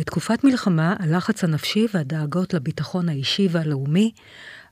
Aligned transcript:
בתקופת 0.00 0.44
מלחמה, 0.44 0.96
הלחץ 0.98 1.44
הנפשי 1.44 1.86
והדאגות 1.94 2.54
לביטחון 2.54 3.08
האישי 3.08 3.48
והלאומי 3.50 4.12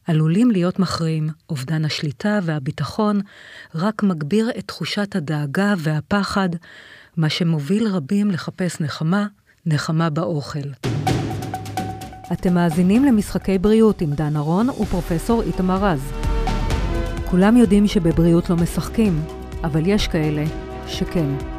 עלולים 0.06 0.50
להיות 0.50 0.78
מכריעים. 0.78 1.28
אובדן 1.50 1.84
השליטה 1.84 2.38
והביטחון 2.42 3.20
רק 3.74 4.02
מגביר 4.02 4.50
את 4.58 4.64
תחושת 4.66 5.16
הדאגה 5.16 5.74
והפחד, 5.78 6.48
מה 7.16 7.28
שמוביל 7.28 7.88
רבים 7.88 8.30
לחפש 8.30 8.80
נחמה, 8.80 9.26
נחמה 9.66 10.10
באוכל. 10.10 10.68
אתם 12.32 12.54
מאזינים 12.54 13.04
למשחקי 13.04 13.58
בריאות 13.58 14.00
עם 14.00 14.12
דן 14.12 14.36
ארון 14.36 14.70
ופרופסור 14.70 15.42
איתמר 15.42 15.84
רז. 15.84 16.12
כולם 17.30 17.56
יודעים 17.56 17.86
שבבריאות 17.86 18.50
לא 18.50 18.56
משחקים, 18.56 19.22
אבל 19.64 19.82
יש 19.86 20.08
כאלה 20.08 20.44
שכן. 20.86 21.57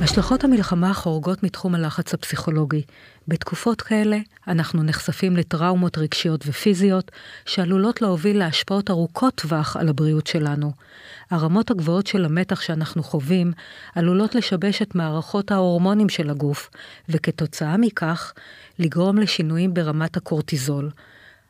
השלכות 0.00 0.44
המלחמה 0.44 0.94
חורגות 0.94 1.42
מתחום 1.42 1.74
הלחץ 1.74 2.14
הפסיכולוגי. 2.14 2.82
בתקופות 3.28 3.80
כאלה 3.80 4.18
אנחנו 4.48 4.82
נחשפים 4.82 5.36
לטראומות 5.36 5.98
רגשיות 5.98 6.44
ופיזיות 6.46 7.10
שעלולות 7.46 8.02
להוביל 8.02 8.38
להשפעות 8.38 8.90
ארוכות 8.90 9.34
טווח 9.34 9.76
על 9.76 9.88
הבריאות 9.88 10.26
שלנו. 10.26 10.72
הרמות 11.30 11.70
הגבוהות 11.70 12.06
של 12.06 12.24
המתח 12.24 12.60
שאנחנו 12.60 13.02
חווים 13.02 13.52
עלולות 13.94 14.34
לשבש 14.34 14.82
את 14.82 14.94
מערכות 14.94 15.50
ההורמונים 15.50 16.08
של 16.08 16.30
הגוף, 16.30 16.70
וכתוצאה 17.08 17.76
מכך 17.76 18.32
לגרום 18.78 19.18
לשינויים 19.18 19.74
ברמת 19.74 20.16
הקורטיזול, 20.16 20.90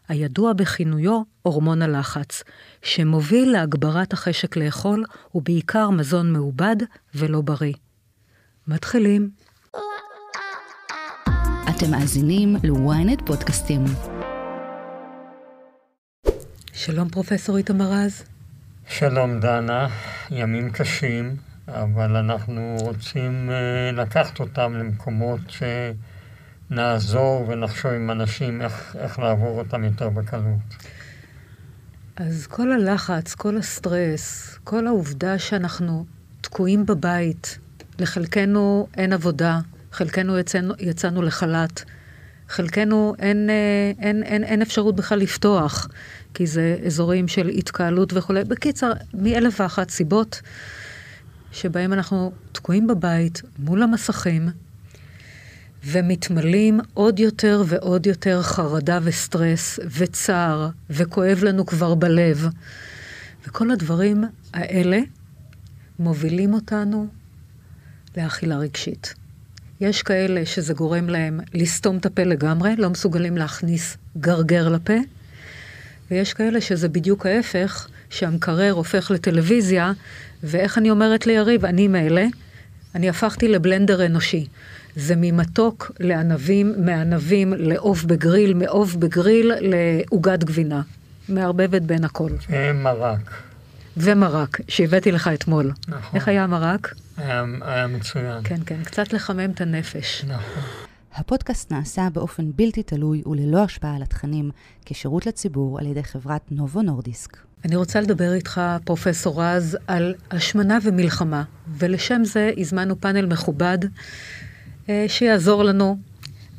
הידוע 0.09 0.52
בכינויו 0.52 1.23
הורמון 1.43 1.83
הלחץ, 1.83 2.43
שמוביל 2.83 3.52
להגברת 3.52 4.13
החשק 4.13 4.57
לאכול 4.57 5.05
ובעיקר 5.35 5.91
מזון 5.91 6.33
מעובד 6.33 6.77
ולא 7.15 7.41
בריא. 7.41 7.74
מתחילים. 8.68 9.30
אתם 11.70 11.91
מאזינים 11.91 12.56
ל-ynet 12.62 13.27
פודקאסטים. 13.27 13.84
שלום 16.73 17.09
פרופסור 17.09 17.56
איתמר 17.56 17.93
רז. 17.93 18.24
שלום 18.88 19.40
דנה, 19.40 19.88
ימים 20.30 20.71
קשים, 20.71 21.37
אבל 21.68 22.16
אנחנו 22.16 22.76
רוצים 22.80 23.51
uh, 23.51 23.96
לקחת 23.96 24.40
אותם 24.40 24.74
למקומות 24.74 25.40
שנעזור 26.71 27.49
ונחשוב 27.49 27.93
עם 27.93 28.10
אנשים 28.10 28.62
איך, 28.62 28.96
איך 28.99 29.18
לעבור 29.18 29.59
אותם 29.59 29.84
יותר 29.84 30.09
בקלות. 30.09 30.74
אז 32.16 32.46
כל 32.46 32.73
הלחץ, 32.73 33.34
כל 33.34 33.56
הסטרס, 33.56 34.59
כל 34.65 34.87
העובדה 34.87 35.38
שאנחנו 35.38 36.04
תקועים 36.40 36.87
בבית, 36.87 37.59
לחלקנו 37.98 38.87
אין 38.96 39.12
עבודה, 39.12 39.60
חלקנו 39.92 40.38
יצאנו, 40.38 40.74
יצאנו 40.78 41.23
לחל"ת, 41.23 41.84
חלקנו 42.48 43.14
אין, 43.18 43.50
אה, 43.50 43.92
אין, 43.98 44.23
אין, 44.23 44.45
אין 44.45 44.62
אפשרות 44.62 44.96
בכלל 44.96 45.18
לפתוח, 45.18 45.88
כי 46.34 46.46
זה 46.46 46.76
אזורים 46.87 47.28
של 47.28 47.48
התקהלות 47.48 48.12
וכולי. 48.12 48.45
בקיצר, 48.45 48.92
מאלף 49.15 49.60
ואחת 49.60 49.90
סיבות 49.90 50.40
שבהם 51.52 51.92
אנחנו 51.92 52.32
תקועים 52.52 52.87
בבית 52.87 53.42
מול 53.59 53.82
המסכים, 53.82 54.48
ומתמלאים 55.84 56.80
עוד 56.95 57.18
יותר 57.18 57.62
ועוד 57.66 58.06
יותר 58.06 58.42
חרדה 58.42 58.98
וסטרס 59.02 59.78
וצער, 59.98 60.68
וכואב 60.90 61.45
לנו 61.45 61.66
כבר 61.66 61.95
בלב. 61.95 62.48
וכל 63.46 63.70
הדברים 63.70 64.25
האלה 64.54 64.98
מובילים 65.98 66.54
אותנו 66.54 67.06
לאכילה 68.16 68.56
רגשית. 68.56 69.15
יש 69.81 70.03
כאלה 70.03 70.47
שזה 70.47 70.75
גורם 70.75 71.09
להם 71.09 71.41
לסתום 71.54 71.97
את 71.97 72.06
הפה 72.06 72.22
לגמרי, 72.22 72.76
לא 72.76 72.91
מסוגלים 72.91 73.37
להכניס 73.37 73.97
גרגר 74.16 74.69
לפה, 74.69 74.94
ויש 76.10 76.32
כאלה 76.34 76.60
שזה 76.60 76.88
בדיוק 76.88 77.26
ההפך, 77.26 77.88
שהמקרר 78.10 78.72
הופך 78.72 79.10
לטלוויזיה, 79.10 79.93
ואיך 80.43 80.78
אני 80.78 80.91
אומרת 80.91 81.27
ליריב, 81.27 81.65
אני 81.65 81.89
מאלה, 81.89 82.27
אני 82.94 83.09
הפכתי 83.09 83.49
לבלנדר 83.49 84.06
אנושי. 84.06 84.47
זה 84.97 85.15
ממתוק 85.16 85.93
לענבים, 86.00 86.75
מענבים 86.78 87.53
לעוף 87.56 88.05
בגריל, 88.05 88.55
מעוף 88.55 88.94
בגריל 88.94 89.53
לעוגת 89.60 90.44
גבינה. 90.44 90.83
מערבבת 91.28 91.83
בין 91.83 92.05
הכל. 92.05 92.31
מרק. 92.75 93.31
ומרק, 93.97 94.60
שהבאתי 94.69 95.12
לך 95.12 95.31
אתמול. 95.34 95.72
נכון. 95.88 96.10
איך 96.15 96.28
היה 96.28 96.44
המרק? 96.44 96.94
היה, 97.16 97.44
היה 97.60 97.87
מצוין. 97.87 98.41
כן, 98.44 98.60
כן, 98.66 98.84
קצת 98.84 99.12
לחמם 99.12 99.50
את 99.50 99.60
הנפש. 99.60 100.25
נכון. 100.25 100.62
הפודקאסט 101.15 101.72
נעשה 101.72 102.09
באופן 102.12 102.50
בלתי 102.56 102.83
תלוי 102.83 103.22
וללא 103.27 103.65
השפעה 103.65 103.97
על 103.97 104.03
התכנים, 104.03 104.50
כשירות 104.84 105.27
לציבור 105.27 105.78
על 105.78 105.87
ידי 105.87 106.03
חברת 106.03 106.43
נובו 106.50 106.83
נורדיסק. 106.83 107.37
אני 107.65 107.77
רוצה 107.77 108.00
לדבר 108.00 108.33
איתך, 108.34 108.60
פרופסור 108.84 109.43
רז, 109.43 109.78
על 109.87 110.15
השמנה 110.31 110.78
ומלחמה, 110.83 111.43
ולשם 111.69 112.25
זה 112.25 112.50
הזמנו 112.59 113.00
פאנל 113.00 113.27
מכובד 113.27 113.78
אה, 114.88 115.04
שיעזור 115.09 115.65
לנו 115.65 115.99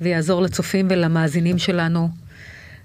ויעזור 0.02 0.42
לצופים 0.42 0.88
ולמאזינים 0.90 1.58
שלנו 1.58 2.10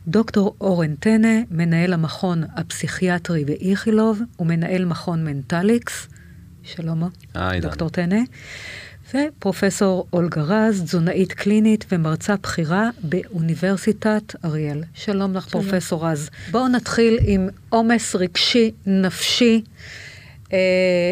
דוקטור 0.09 0.55
אורן 0.61 0.95
טנא, 0.95 1.39
מנהל 1.51 1.93
המכון 1.93 2.45
הפסיכיאטרי 2.57 3.45
באיכילוב, 3.45 4.21
ומנהל 4.41 4.85
מכון 4.85 5.25
מנטליקס. 5.25 6.09
שלום, 6.63 7.03
היי, 7.35 7.61
דוקטור 7.61 7.89
טנא. 7.89 8.21
ופרופסור 9.15 10.07
אולגה 10.13 10.43
רז, 10.43 10.83
תזונאית 10.83 11.33
קלינית 11.33 11.85
ומרצה 11.93 12.35
בכירה 12.43 12.91
באוניברסיטת 13.03 14.35
אריאל. 14.45 14.83
שלום 14.95 15.35
לך, 15.35 15.51
שלום. 15.51 15.63
פרופסור 15.63 16.07
רז. 16.07 16.31
בואו 16.51 16.69
נתחיל 16.69 17.19
עם 17.23 17.49
עומס 17.69 18.17
רגשי, 18.17 18.71
נפשי, 18.87 19.63
אה, 20.53 20.59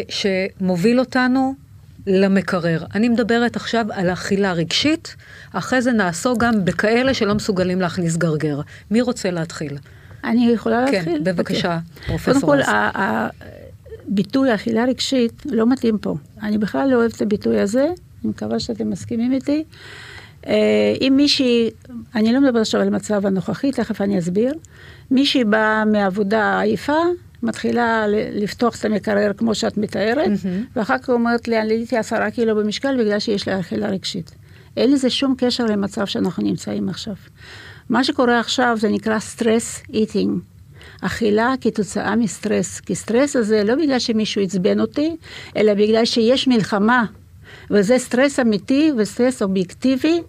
שמוביל 0.08 1.00
אותנו 1.00 1.54
למקרר. 2.08 2.84
אני 2.94 3.08
מדברת 3.08 3.56
עכשיו 3.56 3.86
על 3.92 4.12
אכילה 4.12 4.52
רגשית, 4.52 5.16
אחרי 5.52 5.82
זה 5.82 5.92
נעסוק 5.92 6.38
גם 6.38 6.64
בכאלה 6.64 7.14
שלא 7.14 7.34
מסוגלים 7.34 7.80
להכניס 7.80 8.16
גרגר. 8.16 8.60
מי 8.90 9.00
רוצה 9.00 9.30
להתחיל? 9.30 9.78
אני 10.24 10.50
יכולה 10.54 10.84
כן, 10.86 10.92
להתחיל? 10.92 11.18
כן, 11.18 11.24
בבקשה, 11.24 11.78
okay. 11.78 12.06
פרופסור 12.06 12.40
קודם 12.40 12.62
כל, 12.64 12.72
הביטוי 14.08 14.54
אכילה 14.54 14.84
רגשית 14.84 15.42
לא 15.44 15.66
מתאים 15.66 15.98
פה. 15.98 16.16
אני 16.42 16.58
בכלל 16.58 16.88
לא 16.90 16.96
אוהבת 16.96 17.16
את 17.16 17.22
הביטוי 17.22 17.60
הזה, 17.60 17.84
אני 17.84 18.30
מקווה 18.30 18.60
שאתם 18.60 18.90
מסכימים 18.90 19.32
איתי. 19.32 19.64
אה, 20.46 20.94
אם 21.00 21.12
מישהי, 21.16 21.70
אני 22.14 22.32
לא 22.32 22.40
מדברת 22.40 22.60
עכשיו 22.60 22.80
על 22.80 22.86
המצב 22.86 23.26
הנוכחי, 23.26 23.72
תכף 23.72 24.00
אני 24.00 24.18
אסביר. 24.18 24.54
מישהי 25.10 25.44
באה 25.44 25.84
מעבודה 25.84 26.60
עייפה, 26.60 27.02
מתחילה 27.42 28.04
לפתוח 28.32 28.80
את 28.80 28.84
המקרר 28.84 29.32
כמו 29.36 29.54
שאת 29.54 29.76
מתארת, 29.76 30.26
mm-hmm. 30.26 30.76
ואחר 30.76 30.98
כך 30.98 31.10
אומרת 31.10 31.48
לי, 31.48 31.60
אני 31.60 31.74
עליתי 31.74 31.96
עשרה 31.96 32.30
קילו 32.30 32.56
במשקל 32.56 32.96
בגלל 33.04 33.18
שיש 33.18 33.48
לי 33.48 33.60
אכילה 33.60 33.88
רגשית. 33.88 34.30
אין 34.76 34.92
לזה 34.92 35.10
שום 35.10 35.34
קשר 35.38 35.64
למצב 35.64 36.06
שאנחנו 36.06 36.42
נמצאים 36.42 36.88
עכשיו. 36.88 37.14
מה 37.88 38.04
שקורה 38.04 38.40
עכשיו 38.40 38.76
זה 38.80 38.88
נקרא 38.88 39.18
stress 39.18 39.82
eating. 39.92 40.38
אכילה 41.00 41.54
כתוצאה 41.60 42.16
מסטרס. 42.16 42.80
כי 42.80 42.94
סטרס 42.94 43.36
הזה 43.36 43.64
לא 43.64 43.74
בגלל 43.74 43.98
שמישהו 43.98 44.42
עצבן 44.42 44.80
אותי, 44.80 45.16
אלא 45.56 45.74
בגלל 45.74 46.04
שיש 46.04 46.48
מלחמה 46.48 47.04
וזה 47.70 47.98
סטרס 47.98 48.40
אמיתי 48.40 48.92
וסטרס 48.98 49.42
אובייקטיבי, 49.42 50.20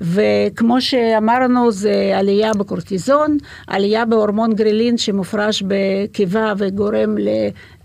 וכמו 0.00 0.80
שאמרנו, 0.80 1.72
זה 1.72 2.12
עלייה 2.14 2.54
בקורטיזון, 2.54 3.36
עלייה 3.66 4.04
בהורמון 4.04 4.52
גרילין 4.54 4.98
שמופרש 4.98 5.62
בקיבה 5.66 6.52
וגורם 6.58 7.14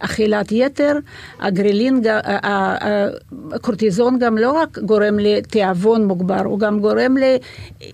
אכילת 0.02 0.52
יתר, 0.52 0.98
הגרילין, 1.40 2.02
הקורטיזון 3.52 4.20
גם 4.20 4.38
לא 4.38 4.52
רק 4.52 4.80
גורם 4.80 5.20
לתיאבון 5.20 6.06
מוגבר, 6.06 6.42
הוא 6.44 6.60
גם 6.60 6.80
גורם 6.80 7.16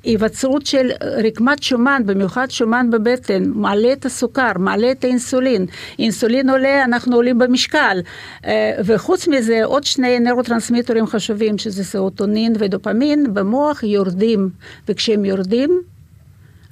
להיווצרות 0.04 0.66
של 0.66 0.92
רקמת 1.26 1.64
שומן, 1.64 2.02
במיוחד 2.06 2.52
שומן 2.52 2.90
בבטן, 2.92 3.44
מעלה 3.46 3.94
את 3.94 4.06
הסוכר, 4.06 4.52
מעלה 4.60 4.92
את 4.92 5.04
האינסולין. 5.04 5.66
אינסולין 6.00 6.50
עולה, 6.50 6.84
אנחנו 6.84 7.16
עולים 7.16 7.40
במשקל. 7.40 8.00
אה, 8.46 8.72
וחוץ 8.86 9.28
מזה, 9.28 9.66
עוד 9.66 9.84
שני 9.84 10.20
נוירוטרנסמיטורים 10.20 11.08
חשובים, 11.08 11.58
שזה 11.58 11.84
סרוטונין 11.84 12.54
ודופמין, 12.60 13.34
במוח 13.34 13.84
יורדים, 13.84 14.50
וכשהם 14.88 15.26
יורדים, 15.26 15.82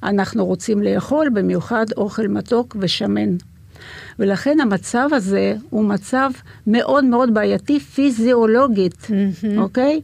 אנחנו 0.02 0.46
רוצים 0.46 0.82
לאכול, 0.82 1.28
במיוחד 1.28 1.86
אוכל 1.96 2.28
מתוק 2.28 2.76
ושמן. 2.80 3.36
ולכן 4.18 4.60
המצב 4.60 5.08
הזה 5.12 5.54
הוא 5.70 5.84
מצב 5.84 6.30
מאוד 6.66 7.04
מאוד 7.04 7.34
בעייתי 7.34 7.80
פיזיולוגית, 7.80 9.08
אוקיי? 9.58 10.00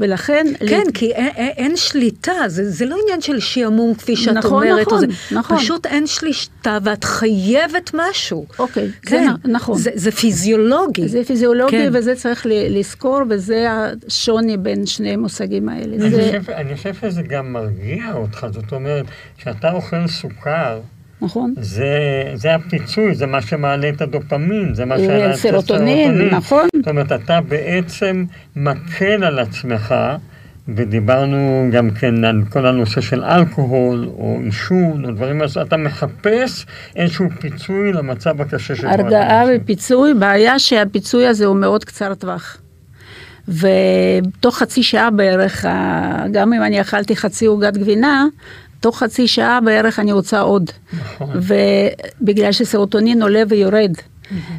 ולכן... 0.00 0.46
כן, 0.68 0.82
לת... 0.86 0.94
כי 0.96 1.12
אין, 1.12 1.28
אין 1.36 1.76
שליטה, 1.76 2.32
זה, 2.46 2.70
זה 2.70 2.86
לא 2.86 2.96
עניין 3.02 3.20
של 3.20 3.40
שעמום 3.40 3.94
כפי 3.94 4.16
שאת 4.16 4.34
נכון, 4.34 4.52
אומרת. 4.68 4.86
נכון, 4.86 5.00
זה, 5.00 5.06
נכון. 5.36 5.56
פשוט 5.58 5.86
אין 5.86 6.06
שליטה 6.06 6.78
ואת 6.82 7.04
חייבת 7.04 7.90
משהו. 7.94 8.46
אוקיי, 8.58 8.90
כן, 9.02 9.26
זה 9.44 9.52
נכון. 9.52 9.78
זה, 9.78 9.90
זה 9.94 10.10
פיזיולוגי. 10.10 11.08
זה 11.08 11.24
פיזיולוגי 11.26 11.70
כן. 11.76 11.90
וזה 11.92 12.14
צריך 12.14 12.46
ל- 12.46 12.78
לזכור, 12.78 13.20
וזה 13.30 13.66
השוני 13.70 14.56
בין 14.56 14.86
שני 14.86 15.10
המושגים 15.10 15.68
האלה. 15.68 15.96
אני 15.96 16.10
זה... 16.10 16.16
חושב- 16.40 16.50
אני 16.50 16.76
חושב 16.76 16.94
שזה 16.94 17.22
גם 17.22 17.52
מרגיע 17.52 18.04
אותך, 18.14 18.46
זאת 18.52 18.72
אומרת, 18.72 19.04
כשאתה 19.38 19.72
אוכל 19.72 20.06
סוכר, 20.08 20.80
נכון. 21.24 21.54
זה, 21.60 21.88
זה 22.34 22.54
הפיצוי, 22.54 23.14
זה 23.14 23.26
מה 23.26 23.42
שמעלה 23.42 23.88
את 23.88 24.00
הדופמין, 24.00 24.74
זה 24.74 24.84
מה 24.84 24.94
אה, 24.94 25.00
שמעלה 25.00 25.30
את 25.30 25.36
סרוטונין, 25.36 26.28
נכון. 26.28 26.68
זאת 26.76 26.88
אומרת, 26.88 27.12
אתה 27.12 27.40
בעצם 27.40 28.24
מקל 28.56 29.24
על 29.24 29.38
עצמך, 29.38 29.94
ודיברנו 30.68 31.68
גם 31.72 31.90
כן 31.90 32.24
על 32.24 32.42
כל 32.48 32.66
הנושא 32.66 33.00
של 33.00 33.24
אלכוהול, 33.24 34.08
או 34.18 34.38
עישון, 34.44 35.04
או 35.04 35.10
דברים 35.10 35.38
מהסוג, 35.38 35.62
אתה 35.62 35.76
מחפש 35.76 36.66
איזשהו 36.96 37.26
פיצוי 37.40 37.92
למצב 37.92 38.40
הקשה 38.40 38.74
אתה 38.74 39.02
הרגעה. 39.02 39.44
ופיצוי, 39.56 40.14
בעיה 40.14 40.58
שהפיצוי 40.58 41.26
הזה 41.26 41.46
הוא 41.46 41.56
מאוד 41.56 41.84
קצר 41.84 42.14
טווח. 42.14 42.58
ותוך 43.48 44.58
חצי 44.58 44.82
שעה 44.82 45.10
בערך, 45.10 45.64
גם 46.32 46.52
אם 46.52 46.62
אני 46.62 46.80
אכלתי 46.80 47.16
חצי 47.16 47.46
עוגת 47.46 47.76
גבינה, 47.76 48.26
תוך 48.84 48.98
חצי 48.98 49.28
שעה 49.28 49.60
בערך 49.60 49.98
אני 49.98 50.12
רוצה 50.12 50.40
עוד. 50.40 50.70
נכון. 51.00 51.40
ובגלל 52.20 52.52
שסרוטונין 52.52 53.22
עולה 53.22 53.42
ויורד. 53.48 53.92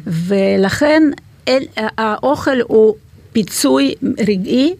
ולכן 0.06 1.02
אל, 1.48 1.62
האוכל 1.98 2.56
הוא 2.68 2.94
פיצוי 3.32 3.94
רגעי. 4.28 4.74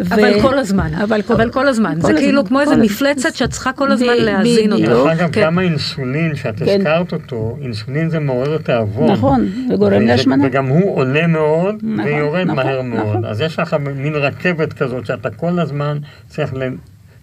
אבל 0.00 0.40
כל 0.42 0.58
הזמן, 0.58 0.94
אבל 0.94 1.22
כל, 1.22 1.34
אבל 1.34 1.50
כל 1.50 1.68
הזמן, 1.68 1.94
זה 2.00 2.08
כל 2.08 2.16
כאילו 2.18 2.38
הזמן, 2.40 2.48
כמו 2.48 2.60
איזה. 2.60 2.76
מפלצת 2.76 3.34
שאת 3.34 3.50
צריכה 3.50 3.72
כל 3.72 3.92
הזמן 3.92 4.06
ב- 4.06 4.24
להזין 4.24 4.72
אותה. 4.72 4.84
דרך 4.86 5.06
אגב, 5.20 5.30
כן. 5.32 5.42
גם 5.42 5.58
האינסולין 5.58 6.34
שאת 6.36 6.58
כן. 6.58 6.64
הזכרת 6.80 7.12
אותו, 7.12 7.56
אינסולין 7.62 8.10
זה 8.10 8.18
מעורר 8.20 8.58
תיאבון. 8.58 9.10
נכון, 9.10 9.48
וגורם 9.74 10.02
להשמנה. 10.06 10.44
וגם 10.46 10.66
הוא 10.66 10.96
עולה 10.96 11.26
מאוד 11.26 11.74
נכון, 11.82 12.00
ויורד 12.04 12.40
נכון, 12.46 12.56
מהר 12.56 12.82
נכון. 12.82 12.90
מאוד. 12.90 13.24
אז 13.24 13.40
יש 13.40 13.58
לך 13.58 13.76
מין 13.96 14.14
רכבת 14.14 14.72
כזאת 14.72 15.06
שאתה 15.06 15.30
כל 15.30 15.58
הזמן 15.58 15.98
צריך 16.28 16.54
ל- 16.54 16.74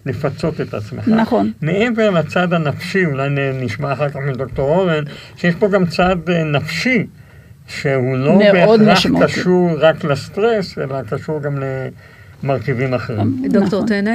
לפצות 0.06 0.60
את 0.60 0.74
עצמך. 0.74 1.08
נכון. 1.08 1.52
מעבר 1.62 2.10
לצד 2.10 2.52
הנפשי, 2.52 3.06
אולי 3.06 3.28
נשמע 3.60 3.92
אחר 3.92 4.08
כך 4.08 4.16
מדוקטור 4.16 4.70
אורן, 4.70 5.04
שיש 5.36 5.54
פה 5.54 5.68
גם 5.68 5.86
צד 5.86 6.16
אה, 6.28 6.44
נפשי. 6.44 7.06
שהוא 7.68 8.16
לא 8.16 8.38
בהכרח. 8.38 9.22
קשור 9.22 9.70
רק 9.78 10.04
לסטרס, 10.04 10.78
אלא 10.78 11.02
קשור 11.02 11.40
גם 11.42 11.58
למרכיבים 12.42 12.94
אחרים. 12.94 13.42
דוקטור 13.42 13.60
נכון. 13.66 13.86
טנא? 13.86 14.14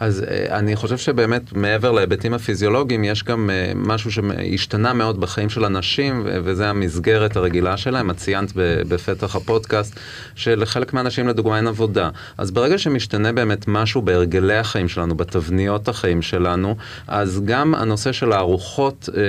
אז 0.00 0.24
אה, 0.30 0.58
אני 0.58 0.76
חושב 0.76 0.96
שבאמת 0.96 1.52
מעבר 1.52 1.92
להיבטים 1.92 2.34
הפיזיולוגיים, 2.34 3.04
יש 3.04 3.24
גם 3.24 3.50
אה, 3.50 3.72
משהו 3.74 4.12
שהשתנה 4.12 4.92
מאוד 4.92 5.20
בחיים 5.20 5.48
של 5.48 5.64
אנשים, 5.64 6.22
וזה 6.44 6.68
המסגרת 6.68 7.36
הרגילה 7.36 7.76
שלהם. 7.76 8.10
את 8.10 8.16
ציינת 8.16 8.52
בפתח 8.88 9.36
הפודקאסט, 9.36 9.98
שלחלק 10.34 10.94
מהאנשים 10.94 11.28
לדוגמה 11.28 11.56
אין 11.56 11.66
עבודה. 11.66 12.08
אז 12.38 12.50
ברגע 12.50 12.78
שמשתנה 12.78 13.32
באמת 13.32 13.64
משהו 13.68 14.02
בהרגלי 14.02 14.56
החיים 14.56 14.88
שלנו, 14.88 15.14
בתבניות 15.16 15.88
החיים 15.88 16.22
שלנו, 16.22 16.76
אז 17.08 17.40
גם 17.44 17.74
הנושא 17.74 18.12
של 18.12 18.32
הארוחות 18.32 19.08
אה, 19.16 19.22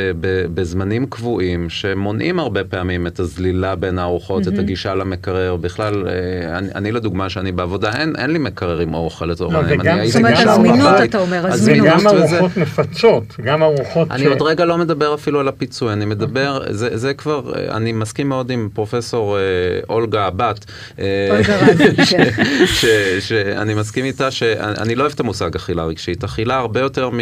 בזמנים 0.53 1.05
קבועים, 1.05 1.69
שמונעים 1.69 2.39
הרבה 2.39 2.63
פעמים 2.63 3.07
את 3.07 3.19
הזלילה 3.19 3.75
בין 3.75 3.99
הארוחות, 3.99 4.47
את 4.47 4.59
הגישה 4.59 4.95
למקרר. 4.95 5.55
בכלל, 5.55 6.07
אני, 6.53 6.67
אני 6.75 6.91
לדוגמה, 6.91 7.29
שאני 7.29 7.51
בעבודה, 7.51 7.91
אין, 7.93 8.15
אין 8.15 8.29
לי 8.31 8.39
מקרר 8.39 8.79
עם 8.79 8.93
אוכל 8.93 9.25
לצורך 9.25 9.53
לא, 9.53 9.57
העניין. 9.59 9.81
וגם- 9.81 10.60
הזמינות. 10.69 11.03
אתה 11.03 11.19
אומר, 11.19 11.47
אז 11.47 11.53
הזמינות. 11.53 11.87
וגם 11.87 11.99
זמינות 11.99 12.23
וזה- 12.23 12.37
ארוחות 12.39 12.57
מפצות, 12.57 13.23
גם 13.43 13.63
ארוחות 13.63 14.11
אני 14.11 14.25
עוד 14.25 14.41
רגע 14.41 14.65
לא 14.65 14.77
מדבר 14.77 15.13
אפילו 15.13 15.39
על 15.39 15.47
הפיצוי, 15.47 15.93
אני 15.93 16.05
מדבר, 16.05 16.61
זה, 16.69 16.97
זה 16.97 17.13
כבר, 17.13 17.41
אני 17.69 17.91
מסכים 17.91 18.29
מאוד 18.29 18.51
עם 18.51 18.69
פרופסור 18.73 19.37
אה, 19.37 19.41
אולגה 19.89 20.25
הבת. 20.25 20.65
אה, 20.99 21.05
אולגה 21.31 21.57
רז, 21.57 21.81
כן. 22.11 22.23
ש- 22.65 22.85
שאני 23.27 23.73
מסכים 23.73 24.05
איתה 24.05 24.31
שאני 24.31 24.95
לא 24.95 25.01
אוהב 25.03 25.13
את 25.13 25.19
המושג 25.19 25.55
אכילה 25.55 25.83
רגשית. 25.85 26.23
אכילה 26.23 26.57
הרבה 26.57 26.79
יותר 26.79 27.09
מ... 27.09 27.19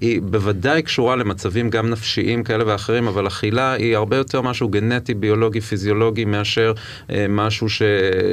היא 0.00 0.20
בוודאי 0.22 0.82
קשורה 0.82 1.16
למצבים 1.16 1.70
גם 1.70 1.90
נפשיים 1.90 2.44
כאלה 2.44 2.64
ואחרים, 2.66 3.08
אבל 3.08 3.26
אכילה 3.26 3.72
היא 3.72 3.96
הרבה 3.96 4.16
יותר 4.16 4.40
משהו 4.40 4.68
גנטי, 4.68 5.14
ביולוגי, 5.14 5.60
פיזיולוגי, 5.60 6.24
מאשר 6.24 6.72
אה, 7.10 7.26
משהו 7.28 7.68
ש... 7.68 7.82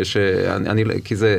ש... 0.03 0.17
אני, 0.47 0.69
אני, 0.69 1.01
כי 1.03 1.15
זה, 1.15 1.37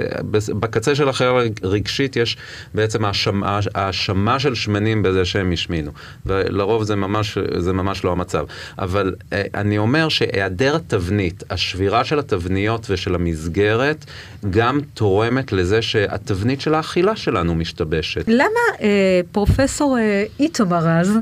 בקצה 0.61 0.95
של 0.95 1.11
אכילה 1.11 1.33
רגשית 1.63 2.17
יש 2.17 2.37
בעצם 2.75 2.98
האשמה, 3.05 3.61
האשמה 3.75 4.39
של 4.39 4.55
שמנים 4.55 5.03
בזה 5.03 5.25
שהם 5.25 5.53
השמינו. 5.53 5.91
ולרוב 6.27 6.83
זה 6.83 6.97
ממש, 6.97 7.39
זה 7.59 7.73
ממש 7.73 8.05
לא 8.05 8.13
המצב. 8.13 8.45
אבל 8.79 9.15
אה, 9.33 9.43
אני 9.55 9.79
אומר 9.79 10.09
שהיעדר 10.09 10.77
התבנית, 10.77 11.45
השבירה 11.51 12.05
של 12.05 12.19
התבניות 12.19 12.87
ושל 12.91 13.15
המסגרת, 13.15 14.05
גם 14.51 14.81
תורמת 14.95 15.53
לזה 15.53 15.83
שהתבנית 15.83 16.61
של 16.61 16.75
האכילה 16.75 17.17
שלנו 17.17 17.55
משתבשת. 17.55 18.25
למה, 18.29 18.45
אה, 18.81 19.21
פרופסור 19.33 19.99
אה, 19.99 20.25
איתמר 20.41 20.79
רז, 20.79 21.19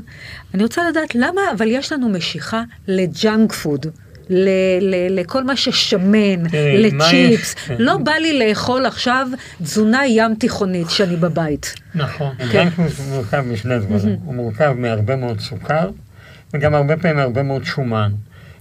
אני 0.53 0.63
רוצה 0.63 0.89
לדעת 0.89 1.15
למה, 1.15 1.41
אבל 1.57 1.67
יש 1.67 1.91
לנו 1.91 2.09
משיכה 2.09 2.63
ל 2.87 3.00
junk 3.00 3.53
food. 3.53 3.85
ל- 4.29 4.49
ל- 4.81 5.19
לכל 5.19 5.43
מה 5.43 5.55
ששמן, 5.55 6.41
מה 6.43 6.47
לצ'יפס. 6.77 7.55
לא 7.79 7.97
בא 7.97 8.11
לי 8.11 8.39
לאכול 8.39 8.85
עכשיו 8.85 9.27
תזונה 9.63 10.01
ים 10.07 10.35
תיכונית 10.35 10.89
שאני 10.89 11.15
בבית. 11.15 11.75
נכון. 11.95 12.31
כן. 12.51 12.67
מורכב 13.09 13.43
משני 13.51 13.79
דברים. 13.79 14.15
הוא 14.25 14.33
מורכב 14.35 14.73
מהרבה 14.77 15.15
מאוד 15.15 15.39
סוכר, 15.39 15.89
וגם 16.53 16.73
הרבה 16.75 16.97
פעמים 16.97 17.17
מהרבה 17.17 17.43
מאוד 17.43 17.63
שומן. 17.63 18.11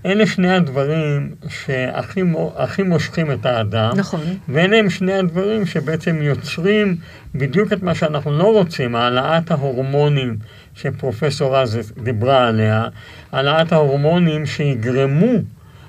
אלה 0.07 0.27
שני 0.27 0.53
הדברים 0.55 1.31
שהכי 1.49 2.23
מו- 2.23 2.53
הכי 2.57 2.83
מושכים 2.83 3.33
את 3.33 3.47
האדם. 3.47 3.91
נכון. 3.97 4.21
ואלה 4.49 4.77
הם 4.79 4.91
שני 4.91 5.13
הדברים 5.13 5.67
שבעצם 5.67 6.19
יוצרים 6.23 6.97
בדיוק 7.35 7.73
את 7.73 7.83
מה 7.83 7.95
שאנחנו 7.95 8.39
לא 8.39 8.53
רוצים, 8.53 8.97
העלאת 8.97 9.51
ההורמונים 9.51 10.37
שפרופסור 10.75 11.57
רז 11.57 11.93
דיברה 12.03 12.49
עליה, 12.49 12.85
העלאת 13.33 13.73
ההורמונים 13.73 14.47
שיגרמו 14.47 15.33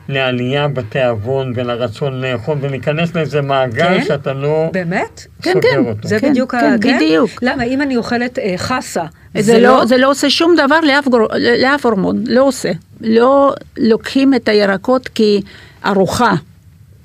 לעלייה 0.09 0.67
בתיאבון 0.67 1.53
ולרצון 1.55 2.21
לאכול 2.21 2.57
ולהיכנס 2.61 3.15
לאיזה 3.15 3.41
מעגל 3.41 3.99
כן? 3.99 4.03
שאתה 4.05 4.33
לא 4.33 4.69
באמת? 4.73 5.25
כן, 5.41 5.53
סוגר 5.53 5.69
כן. 5.71 5.85
אותו. 5.85 6.07
זה 6.07 6.19
כן, 6.19 6.29
בדיוק 6.29 6.53
ה... 6.53 6.59
כן, 6.81 6.97
בדיוק. 6.97 7.29
למה? 7.41 7.63
אם 7.63 7.81
אני 7.81 7.97
אוכלת 7.97 8.39
אה, 8.39 8.53
חסה, 8.57 9.03
זה 9.39 9.59
לא, 9.59 9.85
זה 9.85 9.97
לא 9.97 10.09
עושה 10.11 10.29
שום 10.29 10.55
דבר 10.65 10.79
לאף, 10.79 11.07
גור... 11.07 11.27
לאף 11.61 11.85
הורמון, 11.85 12.23
לא 12.27 12.43
עושה. 12.43 12.71
לא 13.01 13.53
לוקחים 13.77 14.33
את 14.33 14.49
הירקות 14.49 15.09
כארוחה. 15.15 16.33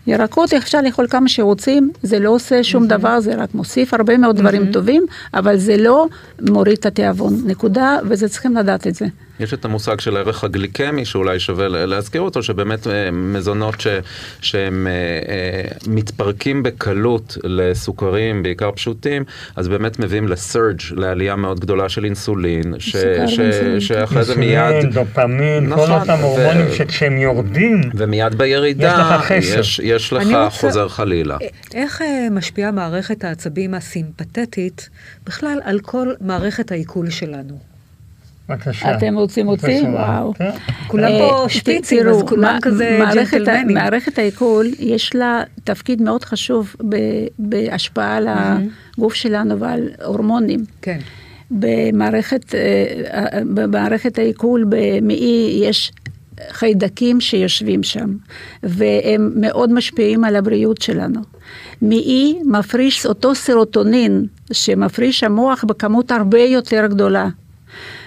ירקות 0.07 0.53
אפשר 0.53 0.81
לאכול 0.81 1.07
כמה 1.11 1.29
שרוצים, 1.29 1.91
זה 2.03 2.19
לא 2.19 2.31
עושה 2.31 2.65
שום 2.65 2.87
דבר, 2.87 3.21
זה 3.21 3.35
רק 3.35 3.55
מוסיף 3.55 3.95
הרבה 3.95 4.19
מאוד 4.19 4.37
דברים 4.37 4.73
טובים, 4.73 5.07
אבל 5.35 5.57
זה 5.57 5.77
לא 5.77 6.07
מוריד 6.41 6.79
את 6.79 6.87
התיאבון, 6.87 7.43
נקודה, 7.47 7.99
וזה 8.09 8.29
צריכים 8.29 8.57
לדעת 8.57 8.87
את 8.87 8.95
זה. 8.95 9.07
יש 9.41 9.55
את 9.55 9.65
המושג 9.65 10.01
של 10.01 10.17
הערך 10.17 10.45
הגליקמי, 10.45 11.05
שאולי 11.05 11.41
שווה 11.41 11.69
להזכיר 11.69 12.21
אותו, 12.21 12.43
שבאמת 12.43 12.87
אה, 12.87 13.11
מזונות 13.11 13.81
ש, 13.81 13.87
שהם 14.41 14.87
אה, 14.87 14.93
אה, 14.93 15.69
מתפרקים 15.87 16.63
בקלות 16.63 17.39
לסוכרים, 17.45 18.43
בעיקר 18.43 18.71
פשוטים, 18.73 19.25
אז 19.57 19.69
באמת 19.69 19.99
מביאים 19.99 20.29
לסרג', 20.29 20.81
לעלייה 20.97 21.37
מאוד 21.37 21.61
גדולה 21.61 21.89
של 21.89 22.05
אינסולין, 22.05 22.75
ש, 22.79 22.97
ש. 23.27 23.41
שאחרי 23.79 24.25
זה 24.25 24.33
אינסולין, 24.33 24.81
מיד... 24.83 24.95
דופמין, 24.95 25.67
כל 25.69 25.73
נכון, 25.75 25.91
אותם 25.91 26.23
הורמונים 26.23 26.67
ו- 26.69 26.73
שכשהם 26.75 27.17
יורדים, 27.19 27.81
ומיד 27.95 28.35
בירידה, 28.35 28.87
יש 28.87 28.93
לך 28.93 29.23
חסר. 29.25 29.61
יש, 29.61 29.81
יש 29.85 30.13
לך 30.13 30.23
רוצה- 30.27 30.51
חוזר 30.51 30.89
חלילה. 30.89 31.37
איך 31.75 32.03
משפיעה 32.31 32.71
מערכת 32.71 33.25
העצבים 33.25 33.75
הסימפתטית 33.75 34.89
בכלל 35.27 35.59
על 35.65 35.81
כל 35.81 36.09
מערכת 36.21 36.73
העיכול 36.73 37.11
שלנו? 37.11 37.72
בבקשה. 38.49 38.97
אתם 38.97 39.15
רוצים 39.15 39.49
אותי? 39.49 39.81
וואו. 39.93 40.35
כן. 40.35 40.51
כולם 40.87 41.05
אה, 41.05 41.19
פה 41.19 41.45
שפיצים, 41.49 42.09
אז 42.09 42.23
כולם 42.23 42.43
מה- 42.43 42.59
כזה 42.63 42.99
ג'נטלמנים. 43.15 43.75
מערכת 43.77 44.19
העיכול, 44.19 44.67
יש 44.79 45.15
לה 45.17 45.43
תפקיד 45.65 46.03
מאוד 46.03 46.25
חשוב 46.25 46.77
ב- 46.89 46.97
בהשפעה 47.39 48.17
על 48.17 48.29
הגוף 48.31 49.15
שלנו 49.15 49.59
ועל 49.59 49.89
הורמונים. 50.05 50.61
כן. 50.83 50.99
במערכת, 51.51 52.55
אה, 52.55 53.27
במערכת 53.55 54.19
העיכול 54.19 54.65
במעי 54.69 55.61
יש 55.65 55.93
חיידקים 56.51 57.21
שיושבים 57.21 57.83
שם, 57.83 58.15
והם 58.63 59.33
מאוד 59.37 59.73
משפיעים 59.73 60.25
על 60.25 60.37
הבריאות 60.37 60.83
שלנו. 60.83 61.21
מעי 61.83 62.39
מפריש 62.45 63.07
אותו 63.07 63.35
סרוטונין 63.35 64.27
שמפריש 64.53 65.25
המוח 65.25 65.65
בכמות 65.65 66.11
הרבה 66.13 66.41
יותר 66.41 66.87
גדולה. 66.87 67.29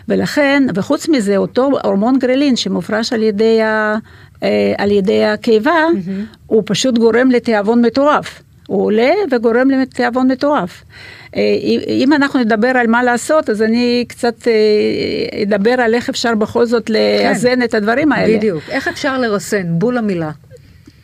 ולכן, 0.10 0.64
וחוץ 0.76 1.10
מזה, 1.10 1.38
אותו 1.38 1.70
הורמון 1.84 2.20
גרלין 2.20 2.56
שמופרש 2.56 3.14
על 3.14 3.24
ידי, 3.24 3.62
ה, 3.62 3.96
אה, 4.44 4.74
על 4.78 4.92
ידי 4.92 5.26
הקיבה, 5.26 5.72
mm-hmm. 5.72 6.36
הוא 6.48 6.64
פשוט 6.66 6.98
גורם 6.98 7.32
לתיאבון 7.32 7.86
מטורף. 7.86 8.42
הוא 8.68 8.84
עולה 8.86 9.12
וגורם 9.32 9.70
לתיאבון 9.70 10.32
מטורף. 10.32 10.84
אה, 11.36 11.42
אם 11.88 12.14
אנחנו 12.14 12.40
נדבר 12.40 12.68
על 12.68 12.88
מה 12.88 13.04
לעשות, 13.04 13.50
אז 13.50 13.62
אני 13.62 14.06
קצת 14.08 14.48
אה, 14.48 15.42
אדבר 15.44 15.82
על 15.82 15.94
איך 15.94 16.10
אפשר 16.10 16.36
בכל 16.36 16.66
זאת 16.66 16.90
לאזן 16.90 17.56
כן. 17.56 17.64
את 17.64 17.74
הדברים 17.74 18.12
האלה. 18.12 18.38
בדיוק. 18.38 18.64
איך 18.70 18.88
אפשר 18.88 19.18
לרסן? 19.18 19.64
בול 19.68 19.98
המילה. 19.98 20.32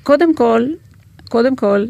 קודם 0.04 0.36
כל, 0.36 0.68
קודם 1.30 1.56
כל, 1.56 1.86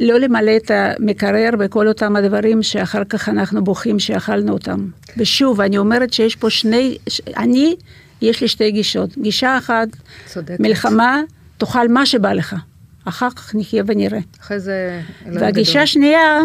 לא 0.00 0.18
למלא 0.18 0.56
את 0.56 0.70
המקרר 0.74 1.50
וכל 1.58 1.88
אותם 1.88 2.16
הדברים 2.16 2.62
שאחר 2.62 3.04
כך 3.04 3.28
אנחנו 3.28 3.64
בוכים 3.64 3.98
שאכלנו 3.98 4.52
אותם. 4.52 4.86
ושוב, 5.16 5.60
אני 5.60 5.78
אומרת 5.78 6.12
שיש 6.12 6.36
פה 6.36 6.50
שני, 6.50 6.96
אני, 7.36 7.76
יש 8.22 8.40
לי 8.40 8.48
שתי 8.48 8.70
גישות. 8.70 9.18
גישה 9.18 9.58
אחת, 9.58 9.88
צודקת. 10.26 10.60
מלחמה, 10.60 11.22
תאכל 11.58 11.88
מה 11.88 12.06
שבא 12.06 12.32
לך. 12.32 12.56
אחר 13.04 13.30
כך 13.30 13.54
נחיה 13.54 13.82
ונראה. 13.86 14.18
אחרי 14.40 14.60
זה... 14.60 15.00
והגישה 15.32 15.82
השנייה, 15.82 16.42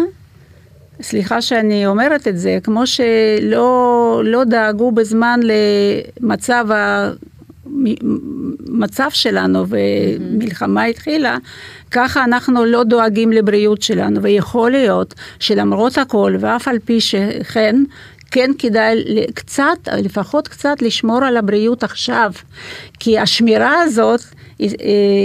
סליחה 1.02 1.42
שאני 1.42 1.86
אומרת 1.86 2.28
את 2.28 2.38
זה, 2.38 2.58
כמו 2.62 2.86
שלא 2.86 4.22
לא 4.24 4.44
דאגו 4.44 4.92
בזמן 4.92 5.40
למצב 5.42 6.66
המצב 8.68 9.08
שלנו 9.10 9.64
ומלחמה 9.68 10.84
התחילה, 10.84 11.38
ככה 11.90 12.24
אנחנו 12.24 12.64
לא 12.64 12.84
דואגים 12.84 13.32
לבריאות 13.32 13.82
שלנו, 13.82 14.22
ויכול 14.22 14.70
להיות 14.70 15.14
שלמרות 15.40 15.98
הכל, 15.98 16.36
ואף 16.40 16.68
על 16.68 16.78
פי 16.84 17.00
שכן, 17.00 17.76
כן 18.32 18.50
כדאי 18.58 19.04
קצת, 19.34 19.88
לפחות 20.02 20.48
קצת 20.48 20.82
לשמור 20.82 21.24
על 21.24 21.36
הבריאות 21.36 21.84
עכשיו, 21.84 22.32
כי 22.98 23.18
השמירה 23.18 23.82
הזאת 23.82 24.20
אה, 24.60 24.66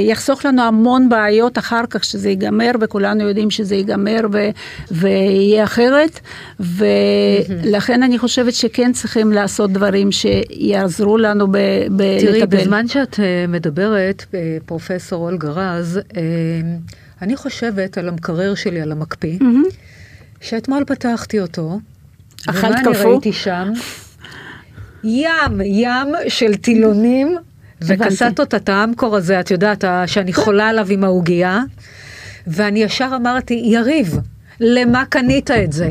יחסוך 0.08 0.46
לנו 0.46 0.62
המון 0.62 1.10
בעיות 1.10 1.58
אחר 1.58 1.82
כך 1.90 2.04
שזה 2.04 2.30
ייגמר, 2.30 2.72
וכולנו 2.82 3.28
יודעים 3.28 3.52
שזה 3.52 3.76
ייגמר 3.76 4.20
ו- 4.34 4.50
ויהיה 4.92 5.64
אחרת, 5.64 6.20
ולכן 6.60 8.04
אני 8.04 8.18
חושבת 8.20 8.54
שכן 8.54 8.92
צריכים 8.94 9.32
לעשות 9.32 9.72
דברים 9.72 10.10
שיעזרו 10.12 11.18
לנו 11.18 11.48
ב- 11.48 11.58
ב- 11.96 12.20
תראי, 12.20 12.42
לטפל. 12.42 12.58
בזמן 12.58 12.88
שאת 12.88 13.20
אה, 13.20 13.46
מדברת, 13.48 14.26
אה, 14.34 14.58
פרופסור 14.66 15.26
אולגה 15.26 15.50
רז, 15.50 16.00
אני 17.22 17.36
חושבת 17.36 17.98
על 17.98 18.10
המקרר 18.10 18.56
שלי, 18.56 18.82
על 18.82 18.92
המקפיא, 18.92 19.40
שאתמול 20.42 20.84
פתחתי 20.86 21.40
אותו, 21.40 21.80
אכלת 22.50 22.76
קפוא? 22.80 22.90
ומה 22.90 23.02
אני 23.02 23.12
ראיתי 23.12 23.34
שם? 23.34 23.72
ים, 25.04 25.62
ים 25.64 26.08
של 26.28 26.56
טילונים 26.56 27.38
וקסטות 27.82 28.56
את 28.56 28.70
האמקור 28.70 29.16
הזה, 29.16 29.40
את 29.40 29.52
יודעת, 29.52 29.84
שאני 30.06 30.34
חולה 30.34 30.70
עליו 30.70 30.88
עם 30.90 31.04
העוגייה, 31.04 31.64
ואני 32.48 32.84
ישר 32.84 33.10
אמרתי, 33.16 33.62
יריב, 33.66 34.18
למה 34.60 35.06
קנית 35.06 35.52
את 35.52 35.74
זה? 35.74 35.90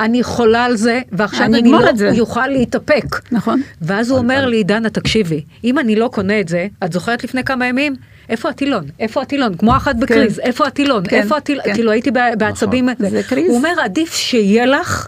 אני 0.00 0.22
חולה 0.22 0.64
על 0.64 0.76
זה, 0.76 1.00
ועכשיו 1.12 1.46
אני, 1.46 1.58
אני 1.60 1.70
לא 1.70 1.80
אוכל 2.20 2.46
להתאפק. 2.46 3.32
נכון. 3.32 3.62
ואז 3.82 4.10
הוא 4.10 4.18
אומר 4.18 4.46
לי, 4.46 4.64
דנה, 4.64 4.90
תקשיבי, 4.90 5.44
אם 5.64 5.78
אני 5.78 5.96
לא 5.96 6.10
קונה 6.12 6.40
את 6.40 6.48
זה, 6.48 6.66
את 6.84 6.92
זוכרת 6.92 7.24
לפני 7.24 7.44
כמה 7.44 7.66
ימים? 7.66 7.96
איפה 8.28 8.48
הטילון? 8.48 8.84
איפה 9.00 9.22
הטילון? 9.22 9.54
כמו 9.54 9.76
אחת 9.76 9.94
כן. 9.94 10.00
בקריז, 10.00 10.36
כן. 10.36 10.42
איפה 10.42 10.66
הטילון? 10.66 11.02
כן, 11.08 11.16
איפה 11.16 11.36
הטילון? 11.36 11.64
כן. 11.64 11.74
כאילו 11.74 11.90
הייתי 11.90 12.10
בעצבים. 12.38 12.88
נכון. 12.88 13.10
זה 13.10 13.22
קריז. 13.22 13.48
הוא 13.48 13.56
אומר, 13.56 13.74
עדיף 13.84 14.14
שיהיה 14.14 14.66
לך 14.66 15.06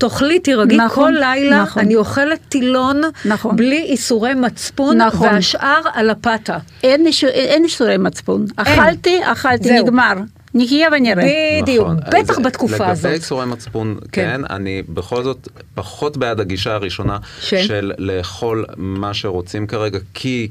תאכלי, 0.00 0.38
תירגעי 0.38 0.76
נכון, 0.78 1.12
כל 1.12 1.18
לילה, 1.20 1.62
נכון. 1.62 1.82
אני 1.82 1.96
אוכלת 1.96 2.38
טילון, 2.48 3.00
נכון. 3.24 3.56
בלי 3.56 3.82
איסורי 3.82 4.34
מצפון, 4.34 4.96
נכון. 4.96 5.28
והשאר 5.28 5.80
על 5.92 6.10
הפתה. 6.10 6.58
אין, 6.82 7.06
אין 7.24 7.64
איסורי 7.64 7.96
מצפון. 7.96 8.46
אין. 8.58 8.78
אכלתי, 8.80 9.20
אכלתי, 9.24 9.68
זהו. 9.68 9.84
נגמר. 9.84 10.12
נחיה 10.54 10.88
ונראה. 10.92 11.60
בדיוק, 11.62 11.88
נכון. 11.88 12.20
בטח 12.20 12.38
בתקופה 12.38 12.74
לגבי 12.74 12.90
הזאת. 12.90 13.04
לגבי 13.04 13.16
איסורי 13.16 13.46
מצפון, 13.46 13.98
כן. 14.12 14.30
כן, 14.30 14.40
אני 14.50 14.82
בכל 14.88 15.22
זאת 15.22 15.48
פחות 15.74 16.16
בעד 16.16 16.40
הגישה 16.40 16.74
הראשונה 16.74 17.18
של, 17.40 17.62
של 17.62 17.92
לאכול 17.98 18.64
מה 18.76 19.14
שרוצים 19.14 19.66
כרגע, 19.66 19.98
כי, 20.14 20.48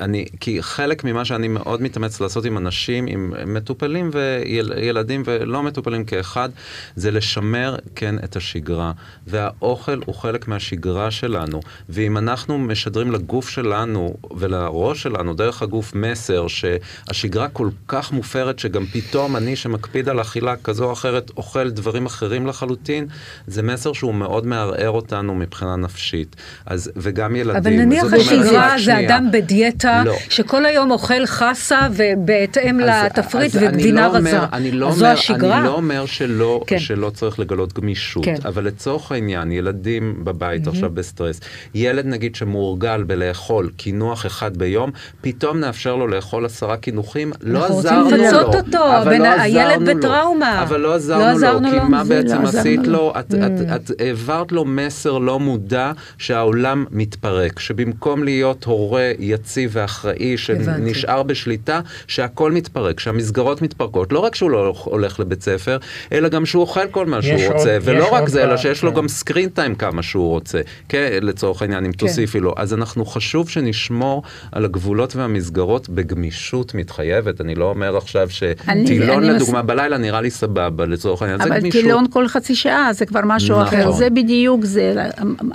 אני, 0.00 0.26
כי 0.40 0.62
חלק 0.62 1.04
ממה 1.04 1.24
שאני 1.24 1.48
מאוד 1.48 1.82
מתאמץ 1.82 2.20
לעשות 2.20 2.44
עם 2.44 2.58
אנשים, 2.58 3.06
עם 3.06 3.32
מטופלים 3.46 4.10
וילדים 4.12 5.22
ולא 5.26 5.62
מטופלים 5.62 6.04
כאחד, 6.04 6.48
זה 6.96 7.10
לשמר, 7.10 7.76
כן, 7.94 8.14
את 8.24 8.36
השגרה. 8.36 8.92
והאוכל 9.26 10.00
הוא 10.06 10.14
חלק 10.14 10.48
מהשגרה 10.48 11.10
שלנו, 11.10 11.60
ואם 11.88 12.18
אנחנו 12.18 12.58
משדרים 12.58 13.12
לגוף 13.12 13.48
שלנו 13.48 14.14
ולראש 14.36 15.02
שלנו 15.02 15.34
דרך 15.34 15.62
הגוף 15.62 15.94
מסר 15.94 16.46
שהשגרה 16.48 17.48
כל 17.48 17.68
כך 17.88 18.12
מופרת 18.12 18.58
שגם 18.58 18.86
פתאום 18.86 19.36
אני 19.42 19.56
שמקפיד 19.56 20.08
על 20.08 20.20
אכילה 20.20 20.54
כזו 20.64 20.84
או 20.84 20.92
אחרת 20.92 21.30
אוכל 21.36 21.70
דברים 21.70 22.06
אחרים 22.06 22.46
לחלוטין, 22.46 23.06
זה 23.46 23.62
מסר 23.62 23.92
שהוא 23.92 24.14
מאוד 24.14 24.46
מערער 24.46 24.90
אותנו 24.90 25.34
מבחינה 25.34 25.76
נפשית. 25.76 26.36
אז, 26.66 26.90
וגם 26.96 27.36
ילדים. 27.36 27.56
אבל 27.56 27.70
נניח 27.70 28.12
השגרה 28.12 28.74
זה 28.84 29.00
אדם 29.00 29.28
בדיאטה, 29.32 30.02
לא. 30.06 30.14
שכל 30.28 30.66
היום 30.66 30.90
אוכל 30.90 31.26
חסה 31.26 31.88
ובהתאם 31.92 32.80
לתפריט 32.80 33.52
וגבינה 33.54 34.08
לא 34.08 34.12
רזה. 34.12 34.38
אני 34.52 34.70
לא, 34.70 34.86
אומר, 34.86 35.06
השגרה? 35.06 35.58
אני 35.58 35.64
לא 35.64 35.74
אומר 35.74 36.06
שלא, 36.06 36.60
כן. 36.66 36.78
שלא 36.78 37.10
צריך 37.10 37.38
לגלות 37.38 37.72
גמישות, 37.72 38.24
כן. 38.24 38.34
אבל 38.44 38.64
לצורך 38.64 39.12
העניין, 39.12 39.52
ילדים 39.52 40.24
בבית 40.24 40.66
mm-hmm. 40.66 40.70
עכשיו 40.70 40.90
בסטרס, 40.90 41.40
ילד 41.74 42.06
נגיד 42.06 42.34
שמורגל 42.34 43.02
בלאכול 43.02 43.70
קינוח 43.76 44.26
אחד 44.26 44.56
ביום, 44.56 44.90
פתאום 45.20 45.58
נאפשר 45.58 45.96
לו 45.96 46.08
לאכול 46.08 46.44
עשרה 46.44 46.76
קינוחים, 46.76 47.32
לא 47.40 47.64
עזרנו 47.64 48.10
לו. 48.10 48.16
אנחנו 48.16 48.38
רוצים 48.38 48.48
לפצות 48.48 48.54
אותו, 48.54 48.98
אבל 49.02 49.18
לא 49.18 49.31
הילד 49.40 49.88
בטראומה. 49.88 50.62
אבל 50.62 50.80
לא 50.80 50.94
עזרנו, 50.94 51.20
לא 51.20 51.26
עזרנו 51.26 51.72
לו, 51.72 51.80
כי 51.80 51.88
מה 51.88 52.04
בעצם 52.04 52.42
לא 52.42 52.48
עשית 52.48 52.86
לו? 52.86 53.12
את, 53.20 53.34
את, 53.34 53.34
את, 53.34 53.90
את 53.90 54.00
העברת 54.00 54.52
לו 54.52 54.64
מסר 54.64 55.18
לא 55.18 55.40
מודע 55.40 55.92
שהעולם 56.18 56.84
מתפרק, 56.90 57.58
שבמקום 57.58 58.24
להיות 58.24 58.64
הורה 58.64 59.12
יציב 59.18 59.70
ואחראי 59.72 60.38
שנשאר 60.38 61.22
בשליטה, 61.22 61.80
שהכל 62.06 62.52
מתפרק, 62.52 63.00
שהמסגרות 63.00 63.62
מתפרקות. 63.62 64.12
לא 64.12 64.18
רק 64.18 64.34
שהוא 64.34 64.50
לא 64.50 64.74
הולך 64.84 65.20
לבית 65.20 65.42
ספר, 65.42 65.78
אלא 66.12 66.28
גם 66.28 66.46
שהוא 66.46 66.60
אוכל 66.60 66.86
כל 66.90 67.06
מה 67.06 67.22
שהוא 67.22 67.52
רוצה, 67.52 67.74
עוד, 67.74 67.82
ולא 67.82 68.14
רק 68.14 68.28
זה, 68.28 68.44
אלא 68.44 68.56
שיש 68.56 68.80
כן. 68.80 68.86
לו 68.86 68.92
גם 68.92 69.08
סקרין 69.08 69.48
טיים 69.48 69.74
כמה 69.74 70.02
שהוא 70.02 70.28
רוצה, 70.28 70.60
כן, 70.88 71.18
לצורך 71.22 71.62
העניין, 71.62 71.84
אם 71.84 71.92
כן. 71.92 71.98
תוסיפי 71.98 72.40
לו. 72.40 72.54
אז 72.56 72.74
אנחנו 72.74 73.04
חשוב 73.06 73.48
שנשמור 73.48 74.22
על 74.52 74.64
הגבולות 74.64 75.16
והמסגרות 75.16 75.88
בגמישות 75.88 76.74
מתחייבת. 76.74 77.40
אני 77.40 77.54
לא 77.54 77.64
אומר 77.64 77.96
עכשיו 77.96 78.28
שטילון 78.30 79.21
לדוגמה 79.22 79.62
מס... 79.62 79.66
בלילה 79.66 79.98
נראה 79.98 80.20
לי 80.20 80.30
סבבה 80.30 80.86
לצורך 80.86 81.22
העניין, 81.22 81.42
זה 81.42 81.48
גמישות. 81.48 81.64
אבל 81.64 81.82
טילון 81.82 82.04
כל 82.10 82.28
חצי 82.28 82.54
שעה 82.54 82.92
זה 82.92 83.06
כבר 83.06 83.20
משהו 83.24 83.62
נכון. 83.62 83.78
אחר, 83.78 83.90
זה 83.90 84.10
בדיוק 84.10 84.64
זה. 84.64 85.06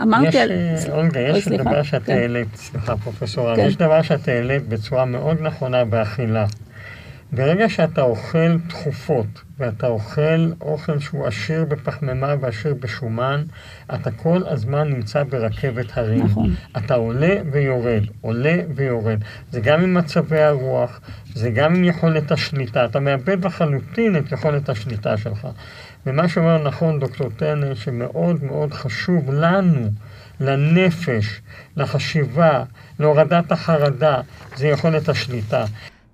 אמרתי 0.01 0.27
יש, 0.27 0.35
על... 0.35 0.51
אולגה, 0.91 1.19
יש 1.19 1.47
דבר 1.47 1.83
שאת 1.83 2.03
כן. 2.05 2.13
העלית, 2.13 2.47
סליחה 2.55 2.97
פרופסור, 2.97 3.55
כן. 3.55 3.65
יש 3.67 3.75
דבר 3.75 4.01
שאת 4.01 4.27
העלית 4.27 4.67
בצורה 4.67 5.05
מאוד 5.05 5.37
נכונה 5.41 5.85
באכילה. 5.85 6.45
ברגע 7.31 7.69
שאתה 7.69 8.01
אוכל 8.01 8.57
תכופות, 8.69 9.25
ואתה 9.59 9.87
אוכל 9.87 10.51
אוכל 10.61 10.99
שהוא 10.99 11.27
עשיר 11.27 11.65
בפחמימה 11.65 12.35
ועשיר 12.41 12.73
בשומן, 12.79 13.43
אתה 13.95 14.11
כל 14.11 14.41
הזמן 14.45 14.89
נמצא 14.89 15.23
ברכבת 15.23 15.97
הרים. 15.97 16.25
נכון. 16.25 16.55
אתה 16.77 16.95
עולה 16.95 17.35
ויורד, 17.51 18.03
עולה 18.21 18.55
ויורד. 18.75 19.19
זה 19.51 19.59
גם 19.59 19.81
עם 19.81 19.93
מצבי 19.93 20.41
הרוח, 20.41 20.99
זה 21.33 21.49
גם 21.49 21.75
עם 21.75 21.83
יכולת 21.83 22.31
השליטה. 22.31 22.85
אתה 22.85 22.99
מאבד 22.99 23.45
לחלוטין 23.45 24.17
את 24.17 24.31
יכולת 24.31 24.69
השליטה 24.69 25.17
שלך. 25.17 25.47
ומה 26.05 26.29
שאומר 26.29 26.63
נכון 26.63 26.99
דוקטור 26.99 27.29
טנר, 27.29 27.73
שמאוד 27.73 28.43
מאוד 28.43 28.73
חשוב 28.73 29.31
לנו, 29.31 29.89
לנפש, 30.39 31.41
לחשיבה, 31.77 32.63
להורדת 32.99 33.51
החרדה, 33.51 34.21
זה 34.55 34.67
יכולת 34.67 35.09
השליטה. 35.09 35.65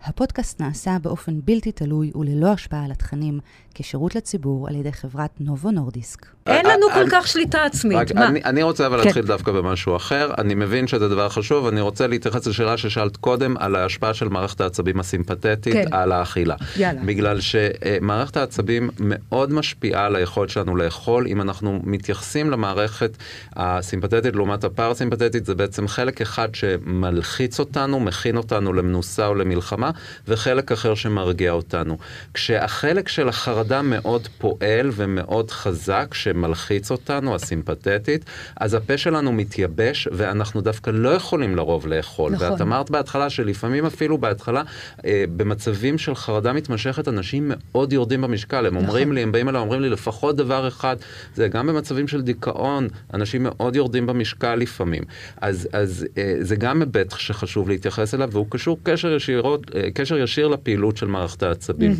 הפודקאסט 0.06 0.62
נעשה 0.62 0.98
באופן 1.02 1.40
בלתי 1.46 1.72
תלוי 1.72 2.12
וללא 2.16 2.48
השפעה 2.48 2.86
על 2.86 2.92
התכנים, 2.92 3.40
כשירות 3.76 4.16
לציבור 4.16 4.68
על 4.68 4.76
ידי 4.76 4.92
חברת 4.92 5.30
נובו 5.40 5.72
נורדיסק. 5.72 6.26
אין 6.48 6.66
לנו 6.66 6.86
כל 6.94 7.06
כך 7.12 7.28
שליטה 7.28 7.64
עצמית? 7.64 8.12
אני 8.46 8.64
רוצה 8.64 8.88
אבל 8.88 8.98
כן. 8.98 9.06
להתחיל 9.06 9.26
דווקא 9.26 9.52
במשהו 9.52 9.96
אחר. 9.96 10.32
אני 10.38 10.56
מבין 10.56 10.88
שזה 10.88 11.10
דבר 11.10 11.30
חשוב, 11.30 11.68
אני 11.68 11.82
רוצה 11.82 12.08
להתייחס 12.08 12.48
לשאלה 12.48 12.78
ששאלת 12.78 13.18
קודם, 13.18 13.58
על 13.58 13.76
ההשפעה 13.76 14.14
של 14.14 14.30
מערכת 14.30 14.62
העצבים 14.62 15.00
הסימפתטית 15.00 15.74
כן. 15.74 15.86
על 15.92 16.12
האכילה. 16.12 16.56
יאללה. 16.78 17.02
בגלל 17.06 17.40
שמערכת 17.42 18.38
העצבים 18.38 18.90
מאוד 19.00 19.54
משפיעה 19.54 20.06
על 20.06 20.16
היכולת 20.16 20.50
שלנו 20.50 20.76
לאכול. 20.76 21.28
אם 21.28 21.42
אנחנו 21.42 21.80
מתייחסים 21.84 22.52
למערכת 22.52 23.18
הסימפתטית 23.56 24.36
לעומת 24.36 24.64
הפרסימפתטית, 24.64 25.46
זה 25.46 25.56
בעצם 25.56 25.88
חלק 25.88 26.22
אחד 26.22 26.56
שמלחיץ 26.56 27.60
אותנו, 27.60 28.00
מכין 28.00 28.38
אותנו 28.38 28.74
למנוסה 28.74 29.28
או 29.28 29.36
למלחמה, 29.36 29.92
וחלק 30.28 30.72
אחר 30.72 30.96
שמרגיע 30.96 31.52
אותנו. 31.52 31.98
כשהחלק 32.34 33.08
של 33.08 33.30
החרדה 33.30 33.82
מאוד 33.82 34.28
פועל 34.38 34.92
ומאוד 34.94 35.52
חזק, 35.52 36.14
שמלחיץ 36.14 36.92
אותנו, 36.92 37.36
הסימפתטית, 37.36 38.26
אז 38.58 38.74
הפה 38.74 38.98
שלנו 38.98 39.32
מתייבש, 39.32 40.08
ואנחנו 40.12 40.62
דווקא 40.62 40.90
לא 40.90 41.10
יכולים 41.10 41.56
לרוב 41.56 41.88
לאכול. 41.88 42.32
נכון. 42.32 42.52
ואת 42.52 42.62
אמרת 42.62 42.90
בהתחלה 42.90 43.30
שלפעמים 43.30 43.86
אפילו 43.86 44.18
בהתחלה, 44.18 44.64
אה, 45.06 45.24
במצבים 45.38 45.98
של 45.98 46.16
חרדה 46.16 46.54
מתמשכת, 46.54 47.08
אנשים 47.08 47.52
מאוד 47.56 47.94
יורדים 47.94 48.22
במשקל. 48.22 48.66
הם 48.66 48.76
אומרים 48.76 49.04
נכון. 49.04 49.16
לי, 49.16 49.22
הם 49.22 49.32
באים 49.32 49.50
אליי, 49.50 49.62
אומרים 49.62 49.82
לי 49.82 49.90
לפחות 49.90 50.36
דבר 50.36 50.68
אחד, 50.68 50.96
זה 51.36 51.48
גם 51.48 51.68
במצבים 51.68 52.08
של 52.08 52.22
דיכאון, 52.22 52.88
אנשים 53.14 53.44
מאוד 53.44 53.76
יורדים 53.76 54.06
במשקל 54.06 54.56
לפעמים. 54.56 55.04
אז, 55.42 55.68
אז 55.74 56.06
אה, 56.18 56.36
זה 56.40 56.56
גם 56.56 56.82
היבט 56.82 57.14
שחשוב 57.18 57.70
להתייחס 57.70 58.14
אליו, 58.14 58.30
והוא 58.32 58.46
קשור 58.50 58.80
קשר, 58.84 59.14
ישירות, 59.14 59.76
אה, 59.76 59.83
קשר 59.94 60.18
ישיר 60.18 60.48
לפעילות 60.48 60.98
של 60.98 61.08
מערכת 61.08 61.44
העצבים. 61.44 61.92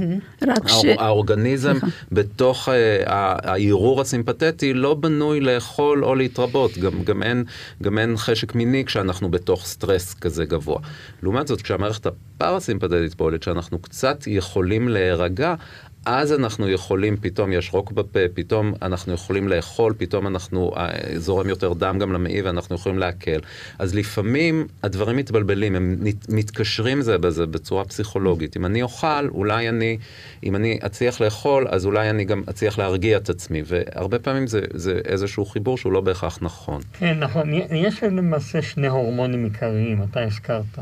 רק 0.48 0.68
ש... 0.68 0.72
האור- 0.72 1.02
האורגניזם 1.02 1.72
סליחה. 1.80 1.88
בתוך 2.12 2.70
אה, 2.70 3.04
הערעור 3.06 4.02
הסימפתטי 4.02 4.74
לא 4.74 4.94
בנוי 4.94 5.40
לאכול 5.40 6.06
או 6.06 6.16
להתרבות, 6.16 6.78
גם, 6.78 7.04
גם, 7.04 7.24
אין, 7.24 7.44
גם 7.84 7.98
אין 7.98 8.18
חשק 8.18 8.56
מיני 8.56 8.86
כשאנחנו 8.86 9.32
בתוך 9.32 9.66
סטרס 9.66 10.14
כזה 10.14 10.46
גבוה. 10.46 10.80
לעומת 11.24 11.48
זאת, 11.48 11.62
כשהמערכת 11.62 12.06
הפרסימפתטית 12.06 13.14
פועלת, 13.14 13.44
שאנחנו 13.44 13.80
קצת 13.80 14.24
יכולים 14.28 14.88
להירגע, 14.90 15.56
אז 16.06 16.34
אנחנו 16.34 16.70
יכולים, 16.70 17.18
פתאום 17.18 17.54
יש 17.54 17.74
רוק 17.74 17.92
בפה, 17.92 18.20
פתאום 18.34 18.74
אנחנו 18.82 19.14
יכולים 19.14 19.48
לאכול, 19.48 19.94
פתאום 19.98 20.28
אנחנו, 20.28 20.72
אה, 20.78 20.90
זורם 21.16 21.50
יותר 21.50 21.74
דם 21.74 22.00
גם 22.00 22.14
למעי 22.14 22.42
ואנחנו 22.42 22.76
יכולים 22.76 23.00
להקל. 23.00 23.40
אז 23.80 23.96
לפעמים 23.96 24.68
הדברים 24.84 25.18
מתבלבלים, 25.18 25.76
הם 25.76 25.98
מתקשרים 26.30 27.02
זה 27.02 27.18
בזה 27.18 27.46
בצורה 27.46 27.86
פסיכולוגית. 27.86 28.58
אם 28.58 28.66
אני 28.66 28.82
אוכל, 28.82 29.28
אולי 29.28 29.70
אני, 29.70 29.98
אם 30.44 30.56
אני 30.56 30.80
אצליח 30.86 31.22
לאכול, 31.22 31.68
אז 31.70 31.86
אולי 31.86 32.10
אני 32.10 32.26
גם 32.26 32.44
אצליח 32.50 32.80
להרגיע 32.80 33.18
את 33.18 33.30
עצמי. 33.30 33.62
והרבה 33.66 34.20
פעמים 34.20 34.48
זה, 34.48 34.62
זה 34.74 35.02
איזשהו 35.06 35.46
חיבור 35.46 35.78
שהוא 35.78 35.94
לא 35.94 36.02
בהכרח 36.02 36.40
נכון. 36.42 36.82
כן, 37.00 37.20
נכון. 37.20 37.54
יש 37.72 38.04
למעשה 38.04 38.62
שני 38.62 38.88
הורמונים 38.88 39.44
עיקריים, 39.44 40.04
אתה 40.04 40.24
הזכרת. 40.24 40.80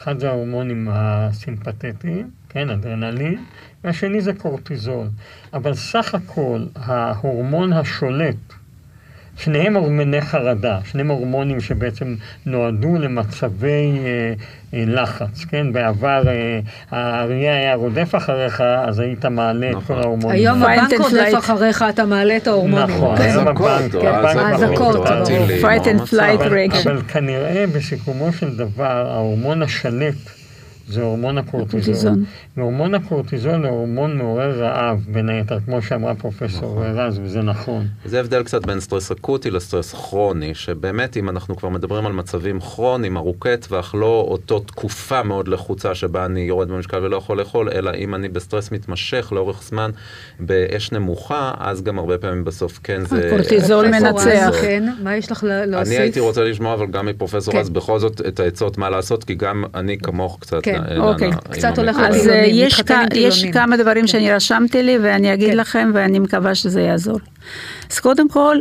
אחד 0.00 0.18
זה 0.18 0.28
ההורמונים 0.28 0.88
הסימפתטיים, 0.92 2.30
כן, 2.48 2.70
אדרנלין, 2.70 3.44
והשני 3.84 4.20
זה 4.20 4.32
קורטיזול. 4.34 5.06
אבל 5.52 5.74
סך 5.74 6.14
הכל 6.14 6.64
ההורמון 6.76 7.72
השולט, 7.72 8.36
שניהם 9.36 9.76
הורמוני 9.76 10.20
חרדה, 10.20 10.78
שניהם 10.90 11.08
הורמונים 11.10 11.60
שבעצם 11.60 12.14
נועדו 12.46 12.98
למצבי 12.98 13.92
אה, 14.04 14.32
אה, 14.74 14.84
לחץ, 14.86 15.44
כן? 15.50 15.72
בעבר 15.72 16.22
אה, 16.28 16.60
האריה 16.90 17.56
היה 17.56 17.74
רודף 17.74 18.14
אחריך, 18.14 18.60
אז 18.60 18.98
היית 18.98 19.24
מעלה 19.24 19.70
את 19.70 19.76
נכון. 19.76 19.96
כל 19.96 20.02
ההורמונים. 20.02 20.38
היום 20.38 20.62
הבנק 20.62 21.00
רודף. 21.00 21.38
אחריך, 21.38 21.84
אתה 21.88 22.04
מעלה 22.04 22.36
את 22.36 22.46
ההורמונים. 22.46 22.96
נכון, 22.96 23.16
כן. 23.16 23.22
היום 23.22 23.48
הבנק, 23.48 23.94
הבנק 23.94 24.36
האזעקות, 24.36 25.06
and 25.06 25.10
או 25.10 25.24
flight 25.62 25.88
המצב. 25.90 26.16
אבל, 26.16 26.48
רגע. 26.48 26.78
אבל 26.82 27.02
כנראה 27.02 27.64
בסיכומו 27.74 28.32
של 28.32 28.56
דבר 28.56 29.06
ההורמון 29.10 29.62
השולט 29.62 30.39
זה 30.90 31.02
הורמון. 31.02 31.38
הקורטיזון. 31.38 32.24
והורמון 32.56 32.94
הקורטיזול 32.94 33.66
הוא 33.66 33.76
הורמון 33.76 34.18
מעורר 34.18 34.62
רעב 34.62 35.04
בין 35.08 35.28
היתר, 35.28 35.58
כמו 35.64 35.82
שאמרה 35.82 36.14
פרופסור 36.14 36.84
רז, 36.84 37.20
וזה 37.24 37.42
נכון. 37.42 37.86
זה 38.04 38.20
הבדל 38.20 38.42
קצת 38.42 38.66
בין 38.66 38.80
סטרס 38.80 39.10
אקוטי 39.10 39.50
לסטרס 39.50 39.92
כרוני, 39.92 40.54
שבאמת 40.54 41.16
אם 41.16 41.28
אנחנו 41.28 41.56
כבר 41.56 41.68
מדברים 41.68 42.06
על 42.06 42.12
מצבים 42.12 42.60
כרוניים, 42.60 43.16
ארוכי 43.16 43.56
טווח, 43.56 43.94
לא 43.94 44.26
אותו 44.28 44.58
תקופה 44.58 45.22
מאוד 45.22 45.48
לחוצה 45.48 45.94
שבה 45.94 46.24
אני 46.24 46.40
יורד 46.40 46.68
במשקל 46.68 47.04
ולא 47.04 47.16
יכול 47.16 47.38
לאכול, 47.38 47.68
אלא 47.74 47.90
אם 47.94 48.14
אני 48.14 48.28
בסטרס 48.28 48.70
מתמשך 48.72 49.32
לאורך 49.32 49.62
זמן 49.62 49.90
באש 50.40 50.92
נמוכה, 50.92 51.52
אז 51.58 51.82
גם 51.82 51.98
הרבה 51.98 52.18
פעמים 52.18 52.44
בסוף 52.44 52.80
כן 52.82 53.04
זה... 53.04 53.26
הקורטיזול 53.26 53.90
פרופסור 53.90 54.10
מנצח. 54.10 54.54
כן, 54.60 54.92
מה 55.02 55.16
יש 55.16 55.32
לך 55.32 55.44
לה- 55.44 55.66
להוסיף? 55.66 55.88
אני 55.92 56.02
הייתי 56.02 56.20
רוצה 56.20 56.44
לשמוע, 56.44 56.74
אבל 56.74 56.86
גם 56.86 57.06
מפרופסור 57.06 57.54
כן. 57.54 57.60
רז, 57.60 57.68
בכל 57.70 57.98
זאת 57.98 58.20
את 58.28 58.40
העצות 58.40 58.78
מה 58.78 58.90
לעשות, 58.90 59.24
כי 59.24 59.34
גם 59.34 59.64
אני 59.74 59.98
כמוך 59.98 60.38
קצת... 60.40 60.58
כן, 60.62 60.79
אוקיי. 60.98 61.28
עם 61.28 61.34
קצת. 61.52 61.78
הולך 61.78 61.96
אז 61.98 62.14
לטילונים, 62.16 62.40
אה, 62.44 62.46
יש, 62.46 62.72
מתחתן 62.80 62.94
עם 63.02 63.08
כ- 63.10 63.16
יש. 63.16 63.44
כמה 63.44 63.76
דברים 63.76 64.06
שאני 64.06 64.32
רשמתי 64.32 64.82
לי 64.82 64.98
ואני 65.02 65.34
אגיד 65.34 65.50
כן. 65.50 65.56
לכם 65.56 65.90
ואני 65.94 66.18
מקווה 66.18 66.54
שזה 66.54 66.80
יעזור. 66.80 67.18
אז 67.90 67.98
קודם 67.98 68.28
כל, 68.28 68.56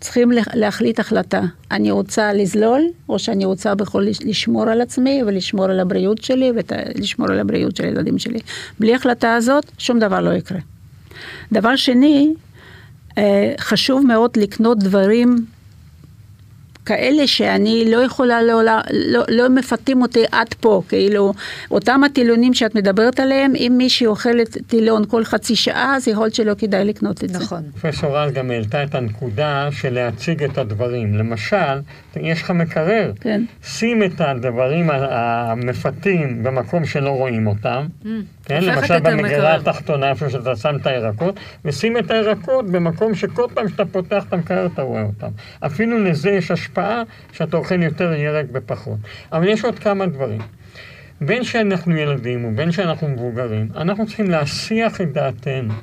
צריכים 0.00 0.32
להחליט 0.54 1.00
החלטה. 1.00 1.40
אני 1.70 1.90
רוצה 1.90 2.32
לזלול, 2.32 2.80
או 3.08 3.18
שאני 3.18 3.44
רוצה 3.44 3.74
בכל 3.74 4.04
לש- 4.08 4.22
לשמור 4.24 4.68
על 4.68 4.80
עצמי 4.80 5.22
ולשמור 5.26 5.64
על 5.64 5.80
הבריאות 5.80 6.22
שלי 6.22 6.50
ולשמור 6.54 7.30
על 7.30 7.38
הבריאות 7.40 7.76
של 7.76 7.84
הילדים 7.84 8.18
שלי. 8.18 8.38
בלי 8.80 8.94
החלטה 8.94 9.34
הזאת, 9.34 9.64
שום 9.78 9.98
דבר 9.98 10.20
לא 10.20 10.30
יקרה. 10.30 10.58
דבר 11.52 11.76
שני, 11.76 12.34
אה, 13.18 13.54
חשוב 13.60 14.06
מאוד 14.06 14.30
לקנות 14.36 14.78
דברים 14.78 15.36
כאלה 16.86 17.26
שאני 17.26 17.90
לא 17.90 17.96
יכולה, 17.96 18.42
לא, 18.42 18.62
לא, 18.62 19.22
לא, 19.28 19.48
מפתים 19.48 20.02
אותי 20.02 20.24
עד 20.32 20.54
פה, 20.60 20.82
כאילו, 20.88 21.32
אותם 21.70 22.04
הטילונים 22.04 22.54
שאת 22.54 22.74
מדברת 22.74 23.20
עליהם, 23.20 23.52
אם 23.56 23.74
מישהי 23.76 24.06
אוכלת 24.06 24.58
טילון 24.66 25.04
כל 25.08 25.24
חצי 25.24 25.56
שעה, 25.56 25.96
אז 25.96 26.08
יכול 26.08 26.24
להיות 26.24 26.34
שלא 26.34 26.54
כדאי 26.58 26.84
לקנות 26.84 27.24
את 27.24 27.28
זה. 27.28 27.38
נכון. 27.38 27.62
פרופסור 27.80 28.18
רז 28.18 28.32
גם 28.32 28.50
העלתה 28.50 28.82
את 28.82 28.94
הנקודה 28.94 29.68
של 29.70 29.94
להציג 29.94 30.42
את 30.42 30.58
הדברים. 30.58 31.14
למשל, 31.14 31.80
יש 32.20 32.42
לך 32.42 32.50
מקרר, 32.50 33.12
כן. 33.20 33.44
שים 33.64 34.02
את 34.02 34.20
הדברים 34.20 34.90
המפתים 34.90 36.42
במקום 36.42 36.84
שלא 36.84 37.10
רואים 37.10 37.46
אותם. 37.46 37.86
כן, 38.44 38.64
הופכת 38.68 38.90
למשל. 38.90 39.00
במגירה 39.00 39.54
התחתונה, 39.54 40.10
איפה 40.10 40.30
שאתה 40.30 40.56
שם 40.56 40.76
את 40.80 40.86
הירקות, 40.86 41.40
ושים 41.64 41.98
את 41.98 42.10
הירקות 42.10 42.70
במקום 42.70 43.14
שכל 43.14 43.46
פעם 43.54 43.68
שאתה 43.68 43.84
פותח 43.84 44.24
את 44.28 44.32
המקרר 44.32 44.66
אתה 44.66 44.82
רואה 44.82 45.02
אותם. 45.02 45.30
אפילו 45.60 46.04
לזה 46.04 46.30
יש 46.30 46.50
השפעה 46.50 47.02
שאתה 47.32 47.56
אוכל 47.56 47.82
יותר 47.82 48.12
ירק 48.12 48.46
בפחות. 48.52 48.98
אבל 49.32 49.48
יש 49.48 49.64
עוד 49.64 49.78
כמה 49.78 50.06
דברים. 50.06 50.40
בין 51.20 51.44
שאנחנו 51.44 51.96
ילדים 51.96 52.44
ובין 52.44 52.72
שאנחנו 52.72 53.08
מבוגרים, 53.08 53.68
אנחנו 53.76 54.06
צריכים 54.06 54.30
להסיח 54.30 55.00
את 55.00 55.12
דעתנו. 55.12 55.74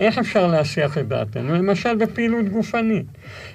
איך 0.00 0.18
אפשר 0.18 0.46
להסיח 0.46 0.98
את 0.98 1.08
דעתנו? 1.08 1.54
למשל 1.54 1.96
בפעילות 1.96 2.48
גופנית. 2.48 3.06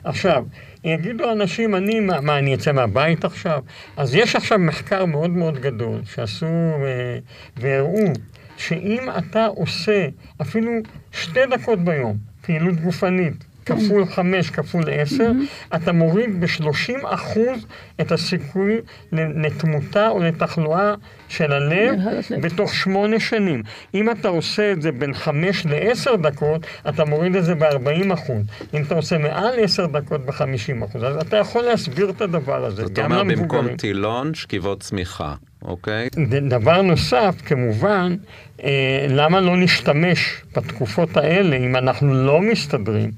עכשיו, 0.04 0.46
יגידו 0.84 1.32
אנשים, 1.32 1.76
אני, 1.76 2.00
מה, 2.00 2.22
מה, 2.22 2.38
אני 2.38 2.56
אצא 2.56 2.72
מהבית 2.72 3.26
עכשיו? 3.26 3.62
אז 3.98 4.16
יש 4.16 4.36
עכשיו 4.36 4.60
מחקר 4.60 5.06
מאוד 5.06 5.30
מאוד 5.30 5.60
גדול 5.60 6.02
שעשו 6.06 6.46
אה, 6.46 7.20
והראו 7.58 8.14
שאם 8.58 9.10
אתה 9.18 9.46
עושה 9.46 10.08
אפילו 10.42 10.72
שתי 11.12 11.40
דקות 11.52 11.80
ביום 11.80 12.18
פעילות 12.42 12.76
גופנית, 12.76 13.44
כפול 13.66 14.06
חמש, 14.06 14.50
כפול 14.50 14.84
עשר, 14.92 15.32
אתה 15.76 15.92
מוריד 15.92 16.42
ב-30 16.42 16.94
אחוז 17.04 17.66
את 18.02 18.12
הסיכוי 18.12 18.78
לתמותה 19.12 20.10
או 20.10 20.20
לתחלואה 20.20 20.94
של 21.30 21.52
הלב. 21.52 22.00
בתוך 22.42 22.74
שמונה 22.74 23.20
שנים. 23.20 23.64
אם 23.94 24.12
אתה 24.12 24.28
עושה 24.28 24.72
את 24.72 24.82
זה 24.82 24.92
בין 24.92 25.14
חמש 25.14 25.66
לעשר 25.66 26.16
דקות, 26.16 26.66
אתה 26.90 27.06
מוריד 27.06 27.36
את 27.36 27.46
זה 27.46 27.56
ב-40 27.56 28.14
אחוז. 28.14 28.44
אם 28.74 28.84
אתה 28.84 28.96
עושה 28.96 29.18
מעל 29.18 29.60
עשר 29.60 29.86
דקות 29.86 30.26
ב-50 30.26 30.86
אחוז. 30.86 31.04
אז 31.04 31.16
אתה 31.16 31.38
יכול 31.38 31.62
להסביר 31.62 32.10
את 32.10 32.22
הדבר 32.22 32.66
הזה, 32.66 32.86
זאת 32.86 33.00
אומרת, 33.00 33.28
במקום. 33.28 33.76
טילון, 33.76 34.34
שכיבות 34.34 34.80
צמיחה, 34.80 35.34
אוקיי? 35.62 36.10
דבר 36.50 36.82
נוסף, 36.82 37.36
כמובן, 37.46 38.16
אה, 38.64 39.06
למה 39.10 39.42
לא 39.42 39.58
נשתמש 39.58 40.42
בתקופות 40.56 41.18
האלה, 41.18 41.56
אם 41.56 41.76
אנחנו 41.76 42.14
לא 42.14 42.42
מסתדרים, 42.42 43.12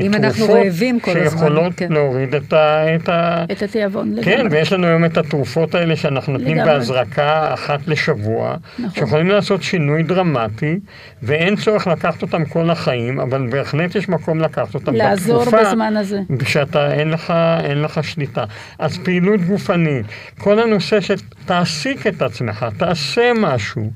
אם 0.00 0.14
אנחנו 0.14 0.52
רעבים 0.52 1.00
כל 1.00 1.10
הזמן, 1.10 1.30
שיכולות 1.30 1.72
כן. 1.76 1.92
להוריד 1.92 2.34
את 2.34 2.52
ה... 2.52 2.94
את 2.96 3.08
ה... 3.08 3.44
את 3.52 3.62
התיאבון 3.62 4.16
כן, 4.22 4.38
לגמרי. 4.40 4.58
ויש 4.58 4.72
לנו 4.72 4.86
היום 4.86 5.04
את 5.04 5.18
התרופות 5.18 5.74
האלה 5.74 5.96
שאנחנו 5.96 6.32
נותנים 6.32 6.56
לגמרי. 6.56 6.72
בהזרקה 6.72 7.54
אחת 7.54 7.80
לשבוע, 7.86 8.56
נכון. 8.78 8.90
שיכולים 8.94 9.28
לעשות 9.28 9.62
שינוי 9.62 10.02
דרמטי, 10.02 10.78
ואין 11.22 11.56
צורך 11.56 11.86
לקחת 11.86 12.22
אותם 12.22 12.44
כל 12.44 12.70
החיים, 12.70 13.20
אבל 13.20 13.46
בהחלט 13.50 13.94
יש 13.94 14.08
מקום 14.08 14.40
לקחת 14.40 14.74
אותם 14.74 14.94
לעזור 14.94 15.40
בתקופה 15.44 15.62
בזמן 15.62 15.96
הזה. 15.96 16.20
שאתה, 16.44 16.92
אין 16.92 17.10
לך, 17.10 17.32
אין 17.64 17.82
לך 17.82 18.04
שליטה. 18.04 18.44
אז 18.78 18.98
פעילות 18.98 19.40
גופנית, 19.40 20.06
כל 20.38 20.58
הנושא 20.58 20.98
שתעסיק 21.00 22.06
את 22.06 22.22
עצמך, 22.22 22.66
תעשה 22.76 23.32
משהו. 23.36 23.90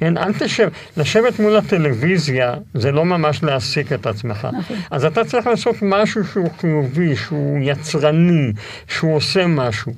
כן, 0.00 0.18
אל 0.18 0.32
תשב, 0.32 0.68
לשבת 0.96 1.38
מול 1.40 1.56
הטלוויזיה 1.56 2.54
זה 2.74 2.92
לא 2.92 3.04
ממש 3.04 3.42
להעסיק 3.42 3.92
את 3.92 4.06
עצמך. 4.06 4.48
נכון. 4.58 4.76
אז 4.90 5.04
אתה 5.04 5.24
צריך 5.24 5.46
לעשות 5.46 5.76
משהו 5.82 6.24
שהוא 6.24 6.48
חיובי, 6.60 7.16
שהוא 7.16 7.58
יצרני, 7.62 8.52
שהוא 8.88 9.16
עושה 9.16 9.46
משהו, 9.46 9.92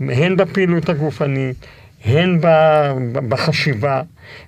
הן 0.00 0.36
בפעילות 0.36 0.88
הגופנית, 0.88 1.56
הן 2.04 2.40
בחשיבה, 3.28 4.02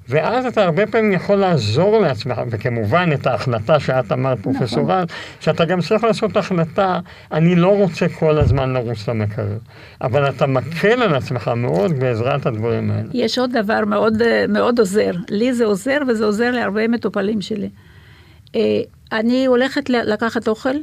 ואז 0.08 0.46
אתה 0.46 0.64
הרבה 0.64 0.86
פעמים 0.86 1.12
יכול 1.12 1.36
לעזור 1.36 1.98
לעצמך, 1.98 2.40
וכמובן 2.50 3.10
את 3.14 3.26
ההחלטה 3.26 3.80
שאת 3.80 4.12
אמרת, 4.12 4.38
נכון. 4.38 4.52
פרופסור 4.52 4.92
רז, 4.92 5.06
שאתה 5.40 5.64
גם 5.64 5.80
צריך 5.80 6.04
לעשות 6.04 6.36
החלטה, 6.36 7.00
אני 7.32 7.54
לא 7.54 7.68
רוצה 7.68 8.08
כל 8.08 8.38
הזמן 8.38 8.72
לרוץ 8.72 9.08
למקרר, 9.08 9.58
אבל 10.00 10.28
אתה 10.28 10.46
מקל 10.46 11.02
על 11.02 11.14
עצמך 11.14 11.48
מאוד 11.48 11.92
בעזרת 11.92 12.46
הדברים 12.46 12.90
האלה. 12.90 13.08
יש 13.12 13.38
עוד 13.38 13.52
דבר 13.52 13.84
מאוד, 13.84 14.22
מאוד 14.48 14.78
עוזר, 14.78 15.10
לי 15.30 15.52
זה 15.52 15.64
עוזר 15.64 15.98
וזה 16.08 16.24
עוזר 16.24 16.50
להרבה 16.50 16.88
מטופלים 16.88 17.40
שלי. 17.40 17.68
אה, 18.56 18.60
אני 19.12 19.46
הולכת 19.46 19.90
לקחת 19.90 20.48
אוכל, 20.48 20.76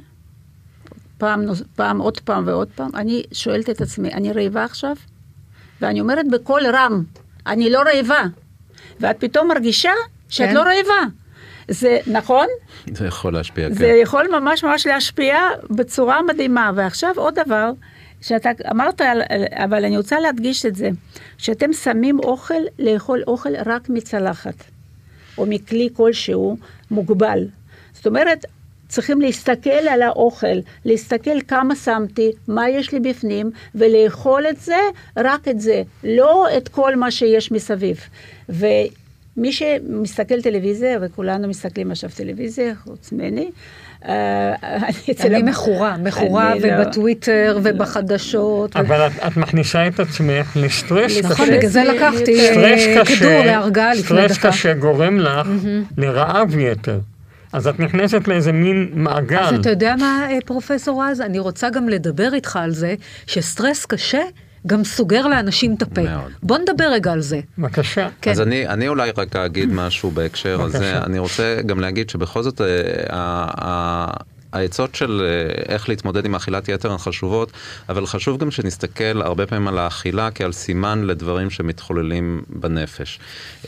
פעם, 1.18 1.46
פעם, 1.76 2.00
עוד 2.02 2.20
פעם 2.20 2.44
ועוד 2.48 2.68
פעם, 2.76 2.90
אני 2.96 3.24
שואלת 3.32 3.70
את 3.70 3.82
עצמי, 3.82 4.14
אני 4.14 4.32
רעבה 4.34 4.64
עכשיו? 4.64 4.96
ואני 5.82 6.02
אומרת 6.02 6.26
בקול 6.32 6.62
רם, 6.66 7.04
אני 7.48 7.70
לא 7.70 7.82
רעבה. 7.82 8.24
ואת 9.00 9.20
פתאום 9.20 9.48
מרגישה 9.48 9.92
שאת 10.30 10.50
כן. 10.50 10.56
לא 10.56 10.60
רעבה. 10.60 11.10
זה 11.68 12.00
נכון? 12.08 12.48
זה 12.94 13.06
יכול 13.06 13.34
להשפיע, 13.34 13.70
כן. 13.70 13.74
זה 13.74 13.88
יכול 13.88 14.28
ממש 14.40 14.64
ממש 14.64 14.88
להשפיע 14.88 15.38
בצורה 15.70 16.22
מדהימה. 16.22 16.72
ועכשיו 16.76 17.14
עוד 17.16 17.40
דבר, 17.40 17.72
שאתה 18.22 18.50
אמרת, 18.72 19.02
אבל 19.52 19.86
אני 19.86 19.98
רוצה 19.98 20.20
להדגיש 20.20 20.66
את 20.66 20.76
זה, 20.76 20.90
שאתם 21.38 21.74
שמים 21.74 22.20
אוכל, 22.20 22.64
לאכול 22.80 23.24
אוכל 23.28 23.50
רק 23.66 23.90
מצלחת, 23.90 24.64
או 25.38 25.46
מכלי 25.46 25.90
כלשהו 25.94 26.58
מוגבל. 26.92 27.48
זאת 27.94 28.08
אומרת, 28.08 28.46
צריכים 28.88 29.22
להסתכל 29.22 29.70
על 29.70 30.02
האוכל, 30.02 30.58
להסתכל 30.86 31.42
כמה 31.48 31.76
שמתי, 31.76 32.32
מה 32.48 32.70
יש 32.70 32.92
לי 32.92 33.00
בפנים, 33.00 33.52
ולאכול 33.76 34.46
את 34.50 34.60
זה, 34.60 34.78
רק 35.18 35.48
את 35.48 35.62
זה, 35.62 35.82
לא 36.04 36.48
את 36.58 36.68
כל 36.68 36.96
מה 36.96 37.12
שיש 37.12 37.52
מסביב. 37.52 38.00
ומי 38.50 39.52
שמסתכל 39.52 40.42
טלוויזיה, 40.42 40.98
וכולנו 41.02 41.48
מסתכלים 41.48 41.92
עכשיו 41.92 42.10
טלוויזיה, 42.16 42.74
חוץ 42.84 43.12
ממני, 43.12 43.52
אה, 44.08 44.54
אני 45.22 45.44
מכורה, 45.44 45.98
מכורה 45.98 46.56
לא- 46.56 46.82
ובטוויטר 46.82 47.60
ובחדשות. 47.64 48.76
אבל 48.76 49.08
את 49.28 49.38
מכניסה 49.38 49.88
את 49.88 50.00
עצמך 50.00 50.56
לסטרס 50.56 51.18
קשה. 51.18 51.28
נכון, 51.28 51.48
בגלל 51.50 51.70
זה 51.70 51.84
לקחתי 51.84 52.38
כדור 53.06 53.44
להרגעה 53.46 53.94
לפני 53.94 54.22
דקה. 54.26 54.34
סטרס 54.34 54.54
קשה 54.54 54.74
גורם 54.74 55.20
לך 55.20 55.48
לרעב 55.98 56.58
יתר. 56.58 57.00
אז 57.54 57.68
את 57.68 57.80
נכנסת 57.80 58.28
לאיזה 58.28 58.52
מין 58.52 58.90
מעגל. 58.94 59.40
אז 59.40 59.60
אתה 59.60 59.70
יודע 59.70 59.96
מה, 60.00 60.28
אה, 60.32 60.38
פרופסור 60.46 61.04
רז? 61.04 61.22
אני 61.22 61.40
רוצה 61.40 61.70
גם 61.70 61.90
לדבר 61.90 62.34
איתך 62.34 62.56
על 62.56 62.72
זה, 62.72 62.96
שסטרס 63.28 63.86
קשה 63.86 64.22
גם 64.68 64.84
סוגר 64.84 65.28
לאנשים 65.28 65.76
את 65.76 65.82
הפה. 65.82 66.02
מאוד. 66.04 66.32
בוא 66.44 66.58
נדבר 66.58 66.86
רגע 66.92 67.12
על 67.12 67.22
זה. 67.22 67.40
בבקשה. 67.58 68.10
כן. 68.22 68.32
אז 68.32 68.42
אני, 68.42 68.68
אני 68.68 68.88
אולי 68.88 69.12
רק 69.18 69.36
אגיד 69.36 69.70
משהו 69.74 70.12
בהקשר 70.12 70.62
הזה. 70.62 70.98
אני 70.98 71.20
רוצה 71.20 71.58
גם 71.66 71.80
להגיד 71.80 72.10
שבכל 72.10 72.44
זאת, 72.44 72.62
אה, 72.62 74.08
העצות 74.54 74.96
של 74.96 75.22
אה, 75.24 75.74
איך 75.74 75.90
להתמודד 75.90 76.26
עם 76.26 76.36
אכילת 76.36 76.70
יתר 76.70 76.92
הן 76.92 76.98
חשובות, 76.98 77.52
אבל 77.90 78.06
חשוב 78.06 78.38
גם 78.38 78.52
שנסתכל 78.52 79.22
הרבה 79.22 79.46
פעמים 79.46 79.68
על 79.68 79.78
האכילה 79.78 80.32
כעל 80.32 80.52
סימן 80.52 81.04
לדברים 81.04 81.50
שמתחוללים 81.50 82.44
בנפש. 82.50 83.20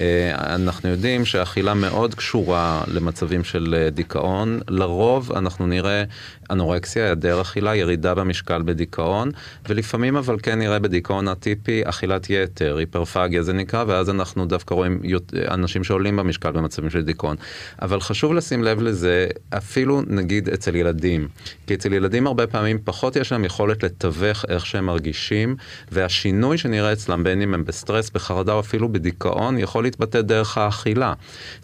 אה, 0.02 0.56
אנחנו 0.56 0.89
יודעים 0.89 1.26
שהאכילה 1.26 1.74
מאוד 1.74 2.15
קשורה 2.15 2.84
למצבים 2.88 3.43
של 3.43 3.76
אה, 3.78 3.89
דיכאון. 3.89 4.60
לרוב 4.69 5.32
אנחנו 5.32 5.67
נראה 5.67 6.04
אנורקסיה, 6.52 7.06
היעדר 7.06 7.41
אכילה, 7.41 7.76
ירידה 7.76 8.15
במשקל 8.15 8.62
בדיכאון, 8.62 9.32
ולפעמים 9.69 10.17
אבל 10.17 10.38
כן 10.43 10.60
נראה 10.60 10.80
בדיכאון 10.80 11.28
הטיפי 11.28 11.82
אכילת 11.86 12.30
יתר, 12.30 12.78
היפרפגיה 12.78 13.43
זה 13.43 13.54
נקרא, 13.54 13.84
ואז 13.88 14.10
אנחנו 14.10 14.45
דווקא 14.45 14.74
רואים 14.74 15.02
אנשים 15.48 15.84
שעולים 15.84 16.15
במשקל 16.15 16.52
במצבים 16.52 16.89
של 16.89 17.02
דיכאון. 17.02 17.36
אבל 17.82 18.02
חשוב 18.02 18.34
לשים 18.34 18.63
לב 18.63 18.82
לזה, 18.82 19.28
אפילו 19.50 20.02
נגיד 20.08 20.50
אצל 20.50 20.75
ילדים, 20.76 21.28
כי 21.68 21.74
אצל 21.74 21.94
ילדים 21.94 22.28
הרבה 22.28 22.48
פעמים 22.48 22.78
פחות 22.84 23.16
יש 23.16 23.32
להם 23.32 23.46
יכולת 23.46 23.84
לתווך 23.84 24.46
איך 24.50 24.66
שהם 24.66 24.86
מרגישים, 24.86 25.56
והשינוי 25.92 26.58
שנראה 26.58 26.94
אצלם, 26.94 27.24
בין 27.24 27.42
אם 27.42 27.54
הם 27.54 27.66
בסטרס, 27.66 28.10
בחרדה 28.10 28.54
או 28.54 28.60
אפילו 28.60 28.90
בדיכאון, 28.90 29.58
יכול 29.58 29.84
להתבטא 29.84 30.22
דרך 30.22 30.58
האכילה. 30.58 31.14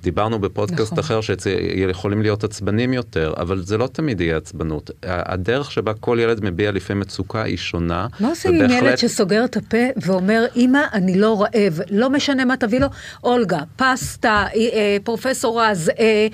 דיברנו 0.02 0.39
בפודקאסט 0.39 0.93
נכון. 0.93 1.00
אחר 1.00 1.19
שיכולים 1.21 2.21
להיות 2.21 2.43
עצבנים 2.43 2.93
יותר, 2.93 3.34
אבל 3.38 3.62
זה 3.62 3.78
לא 3.78 3.88
תמיד 3.88 4.21
יהיה 4.21 4.38
עצבנות. 4.38 4.91
הדרך 5.04 5.71
שבה 5.71 5.93
כל 5.93 6.17
ילד 6.21 6.43
מביע 6.43 6.71
לפעמים 6.71 7.02
מצוקה 7.02 7.43
היא 7.43 7.58
שונה. 7.58 8.08
מה 8.19 8.30
עושים 8.30 8.56
ובהחלט... 8.56 8.78
עם 8.78 8.86
ילד 8.86 8.97
שסוגר 8.97 9.45
את 9.45 9.58
הפה 9.58 9.78
ואומר, 9.97 10.45
אמא, 10.56 10.80
אני 10.93 11.19
לא 11.19 11.41
רעב, 11.41 11.80
לא 11.89 12.10
משנה 12.10 12.45
מה 12.45 12.58
תביא 12.58 12.80
לו, 12.80 12.88
אולגה, 13.24 13.60
פסטה, 13.76 14.30
אה, 14.30 14.60
אה, 14.74 14.97
פרופסור 15.04 15.62
רז, 15.62 15.91
אה, 16.00 16.28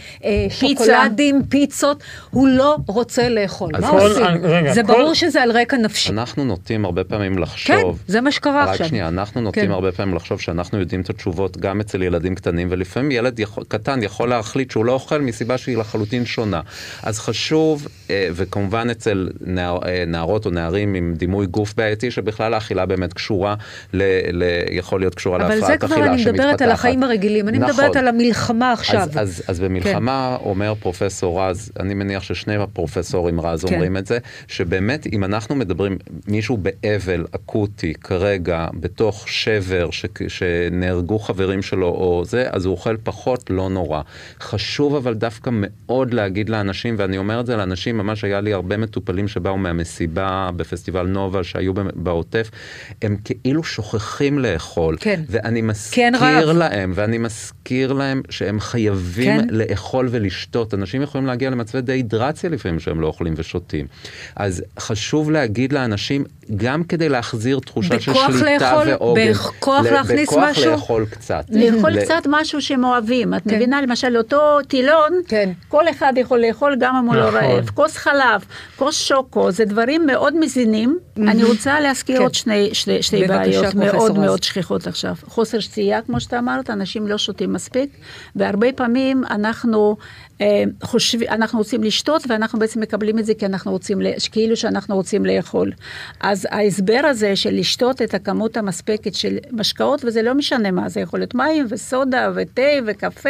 שוקולדים, 0.50 1.42
פיצות, 1.50 2.04
הוא 2.30 2.48
לא 2.48 2.67
רוצה 2.88 3.30
לאכול. 3.30 3.72
מה 3.80 3.90
כל, 3.92 4.00
עושים? 4.00 4.26
רגע, 4.44 4.74
זה 4.74 4.84
כל... 4.84 4.94
ברור 4.94 5.14
שזה 5.14 5.44
על 5.44 5.52
רקע 5.52 5.78
נפשי. 5.78 6.10
אנחנו 6.10 6.46
נוטים 6.46 6.86
הרבה 6.86 7.04
פעמים 7.04 7.38
לחשוב... 7.38 7.76
כן, 7.76 8.04
זה 8.08 8.22
מה 8.22 8.32
שקרה 8.32 8.64
רק 8.64 8.70
עכשיו. 8.70 8.86
רק 8.86 8.90
שנייה, 8.90 9.08
אנחנו 9.08 9.42
נוטים 9.42 9.66
כן. 9.66 9.72
הרבה 9.72 9.92
פעמים 9.92 10.16
לחשוב 10.16 10.42
שאנחנו 10.42 10.80
יודעים 10.80 11.02
את 11.02 11.10
התשובות 11.10 11.58
גם 11.58 11.80
אצל 11.80 12.04
ילדים 12.04 12.36
קטנים, 12.36 12.68
ולפעמים 12.72 13.12
ילד 13.12 13.40
יכול, 13.40 13.64
קטן 13.68 14.04
יכול 14.04 14.30
להחליט 14.30 14.72
שהוא 14.72 14.86
לא 14.86 14.92
אוכל 14.92 15.22
מסיבה 15.22 15.58
שהיא 15.58 15.78
לחלוטין 15.78 16.26
שונה. 16.26 16.62
אז 17.04 17.20
חשוב... 17.20 17.88
וכמובן 18.10 18.90
אצל 18.90 19.30
נער, 19.42 19.80
אה, 19.86 20.04
נערות 20.08 20.46
או 20.46 20.52
נערים 20.52 20.94
עם 20.94 21.14
דימוי 21.18 21.46
גוף 21.46 21.74
בעייתי, 21.74 22.12
שבכלל 22.12 22.54
האכילה 22.54 22.86
באמת 22.86 23.14
קשורה, 23.14 23.56
ל, 23.94 24.04
ל, 24.32 24.44
יכול 24.72 25.00
להיות 25.00 25.16
קשורה 25.16 25.38
להפרעת 25.38 25.54
אכילה 25.62 25.68
שמתפתחת. 25.68 25.84
אבל 25.84 26.18
זה 26.18 26.28
כבר 26.28 26.32
אני 26.32 26.32
מדברת 26.32 26.62
על 26.62 26.72
החיים 26.72 27.04
הרגילים, 27.04 27.48
אני 27.48 27.58
נכון. 27.58 27.74
מדברת 27.74 27.96
על 27.96 28.08
המלחמה 28.08 28.72
עכשיו. 28.72 29.00
אז, 29.00 29.10
אז, 29.16 29.44
אז 29.48 29.60
במלחמה 29.60 30.38
כן. 30.40 30.46
אומר 30.50 30.74
פרופסור 30.80 31.42
רז, 31.42 31.72
אני 31.80 31.94
מניח 31.94 32.24
ששני 32.24 32.57
הפרופסורים 32.62 33.42
רז 33.42 33.66
כן. 33.66 33.74
אומרים 33.74 33.98
את 33.98 34.08
זה, 34.08 34.18
שבאמת 34.48 35.08
אם 35.14 35.24
אנחנו 35.24 35.56
מדברים, 35.56 35.98
מישהו 36.28 36.58
באבל 36.58 37.26
אקוטי 37.36 37.94
כרגע, 37.94 38.68
בתוך 38.74 39.30
שבר, 39.30 39.92
ש, 39.92 40.06
שנהרגו 40.28 41.20
חברים 41.20 41.62
שלו 41.62 41.88
או 41.88 42.24
זה, 42.26 42.48
אז 42.50 42.66
הוא 42.66 42.72
אוכל 42.72 42.98
פחות, 43.04 43.50
לא 43.50 43.70
נורא. 43.70 44.02
חשוב 44.42 44.96
אבל 44.96 45.14
דווקא 45.14 45.50
מאוד 45.54 46.14
להגיד 46.14 46.50
לאנשים, 46.50 46.96
ואני 46.98 47.18
אומר 47.18 47.40
את 47.40 47.46
זה 47.46 47.56
לאנשים, 47.56 47.98
ממש 47.98 48.24
היה 48.24 48.42
לי 48.42 48.54
הרבה 48.54 48.78
מטופלים 48.78 49.28
שבאו 49.28 49.58
מהמסיבה 49.58 50.50
בפסטיבל 50.56 51.08
נובה 51.08 51.44
שהיו 51.44 51.74
בעוטף, 51.96 52.52
הם 53.02 53.18
כאילו 53.24 53.64
שוכחים 53.64 54.40
לאכול. 54.40 54.98
כן. 55.00 55.22
ואני 55.30 55.62
מזכיר 55.62 56.18
כן 56.20 56.56
להם, 56.56 56.92
ואני 56.96 57.18
מזכיר 57.18 57.94
להם 57.94 58.22
שהם 58.30 58.60
חייבים 58.60 59.42
כן. 59.42 59.48
לאכול 59.52 60.08
ולשתות. 60.12 60.74
אנשים 60.74 61.02
יכולים 61.02 61.28
להגיע 61.28 61.50
למצבי 61.50 61.82
דהידרציה 61.82 62.37
לפעמים 62.44 62.80
שהם 62.80 63.02
לא 63.02 63.08
אוכלים 63.08 63.34
ושותים. 63.38 63.88
אז 64.36 64.64
חשוב 64.80 65.32
להגיד 65.32 65.74
לאנשים, 65.74 66.24
גם 66.56 66.84
כדי 66.84 67.10
להחזיר 67.10 67.60
תחושה 67.60 68.00
של 68.00 68.14
שליטה 68.14 68.74
לאכול, 68.74 68.90
ועוגן. 68.90 69.32
בכוח 69.32 69.86
להכניס 69.86 70.30
בכוח 70.30 70.44
משהו? 70.44 70.64
בכוח 70.64 70.74
לאכול 70.74 71.06
קצת. 71.06 71.46
לאכול 71.50 71.92
ל... 71.92 72.02
קצת 72.02 72.22
משהו 72.30 72.62
שהם 72.62 72.84
אוהבים. 72.84 73.34
את 73.34 73.42
כן. 73.50 73.56
מבינה, 73.56 73.82
למשל, 73.82 74.18
אותו 74.18 74.60
טילון, 74.68 75.22
כן. 75.28 75.52
כל 75.68 75.90
אחד 75.90 76.14
יכול 76.16 76.42
לאכול 76.42 76.76
גם 76.80 76.96
אם 76.96 77.06
הוא 77.06 77.16
לא 77.16 77.28
נכון. 77.28 77.40
רעב. 77.40 77.70
כוס 77.70 77.98
חלב, 77.98 78.46
כוס 78.76 78.96
שוקו, 78.96 79.52
זה 79.52 79.66
דברים 79.66 80.06
מאוד 80.06 80.36
מזינים. 80.40 80.98
אני 81.18 81.44
רוצה 81.44 81.80
להזכיר 81.80 82.18
כן. 82.18 82.24
עוד 82.24 82.34
שני, 82.34 82.70
שני, 82.74 83.04
שתי 83.04 83.28
בעיות 83.28 83.76
מאוד 83.76 84.20
מאוד 84.20 84.44
שכיחות 84.44 84.88
עכשיו. 84.88 85.16
חוסר 85.26 85.60
שתייה, 85.60 86.02
כמו 86.02 86.20
שאתה 86.20 86.40
אמרת, 86.40 86.70
אנשים 86.70 87.08
לא 87.08 87.18
שותים 87.18 87.54
מספיק, 87.54 87.90
והרבה 88.36 88.68
פעמים 88.72 89.24
אנחנו 89.30 89.98
אה, 90.42 90.64
חושבים, 90.84 91.30
אנחנו 91.30 91.60
רוצים 91.60 91.84
לשתות, 91.84 92.24
ואנחנו 92.30 92.60
בעצם 92.60 92.80
מקבלים 92.80 93.20
את 93.20 93.26
זה 93.26 93.34
כי 93.34 93.46
אנחנו 93.46 93.72
רוצים, 93.72 94.00
כאילו 94.32 94.58
שאנחנו 94.58 94.96
רוצים 94.96 95.26
לאכול. 95.26 95.72
אז 96.20 96.37
ההסבר 96.52 97.02
הזה 97.04 97.36
של 97.36 97.54
לשתות 97.54 98.02
את 98.02 98.14
הכמות 98.14 98.58
המספקת 98.58 99.14
של 99.16 99.38
משקאות, 99.52 100.06
וזה 100.06 100.22
לא 100.22 100.34
משנה 100.34 100.72
מה, 100.72 100.90
זה 100.90 101.00
יכול 101.00 101.20
להיות 101.20 101.36
מים 101.36 101.66
וסודה 101.70 102.32
ותה 102.36 102.62
וקפה, 102.88 103.30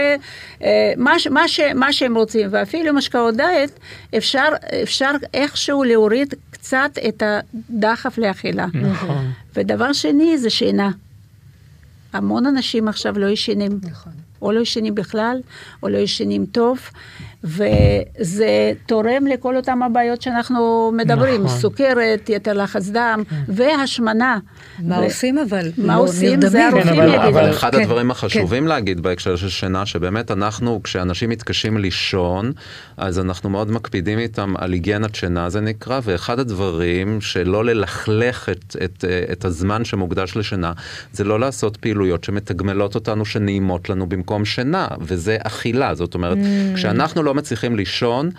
אה, 0.64 0.94
מה, 0.98 1.14
מה, 1.32 1.48
ש, 1.48 1.60
מה 1.76 1.94
שהם 1.94 2.18
רוצים, 2.18 2.48
ואפילו 2.52 2.94
משקאות 2.94 3.36
דיאט, 3.36 3.72
אפשר, 4.18 4.48
אפשר 4.84 5.12
איכשהו 5.34 5.84
להוריד 5.84 6.34
קצת 6.52 6.92
את 7.08 7.24
הדחף 7.26 8.18
לאכילה. 8.18 8.66
נכון. 8.74 9.32
ודבר 9.56 9.94
שני 9.94 10.38
זה 10.38 10.50
שינה. 10.50 10.92
המון 12.14 12.46
אנשים 12.46 12.88
עכשיו 12.88 13.20
לא 13.20 13.28
ישנים. 13.28 13.80
נכון. 13.84 14.14
או 14.42 14.52
לא 14.52 14.60
ישנים 14.60 14.96
בכלל, 14.96 15.42
או 15.84 15.90
לא 15.90 15.98
ישנים 15.98 16.46
טוב. 16.46 16.80
וזה 17.44 18.48
תורם 18.86 19.28
לכל 19.34 19.56
אותם 19.56 19.84
הבעיות 19.84 20.22
שאנחנו 20.22 20.92
מדברים, 20.98 21.44
נכון. 21.44 21.58
סוכרת, 21.60 22.30
יתר 22.30 22.54
לחץ 22.54 22.90
דם 22.90 23.24
והשמנה. 23.48 24.38
מה 24.80 25.00
ו- 25.00 25.04
עושים 25.04 25.38
אבל? 25.38 25.72
מה 25.78 25.96
לא 25.96 26.02
עושים? 26.02 26.42
זה 26.42 26.60
נרדמים. 26.60 26.74
הרופאים 26.74 26.94
כן, 26.96 27.00
אבל- 27.00 27.08
יגידו. 27.24 27.30
אבל- 27.40 27.50
אחד 27.50 27.72
כן, 27.76 27.82
הדברים 27.82 28.06
כן. 28.06 28.12
החשובים 28.12 28.68
להגיד 28.68 29.02
בהקשר 29.02 29.36
של 29.36 29.50
שינה, 29.50 29.86
שבאמת 29.86 30.32
אנחנו, 30.32 30.84
כשאנשים 30.84 31.30
מתקשים 31.30 31.78
לישון, 31.78 32.52
אז 32.98 33.20
אנחנו 33.20 33.50
מאוד 33.50 33.72
מקפידים 33.72 34.20
איתם 34.20 34.54
על 34.58 34.72
היגיינת 34.74 35.16
שינה 35.16 35.50
זה 35.50 35.62
נקרא, 35.62 36.00
ואחד 36.04 36.40
הדברים 36.40 37.22
שלא 37.22 37.66
ללכלך 37.66 38.50
את, 38.50 38.76
את, 38.84 39.06
את 39.32 39.46
הזמן 39.46 39.86
שמוקדש 39.86 40.36
לשינה, 40.38 40.72
זה 41.12 41.24
לא 41.24 41.40
לעשות 41.40 41.78
פעילויות 41.78 42.24
שמתגמלות 42.24 42.96
אותנו, 42.96 43.26
שנעימות 43.26 43.90
לנו 43.90 44.10
במקום 44.10 44.46
שינה, 44.46 44.88
וזה 45.02 45.38
אכילה, 45.44 45.96
זאת 45.96 46.14
אומרת, 46.16 46.38
Mm. 46.38 46.76
כשאנחנו 46.76 47.24
לא 47.28 47.34
מצליחים 47.34 47.76
לישון, 47.76 48.30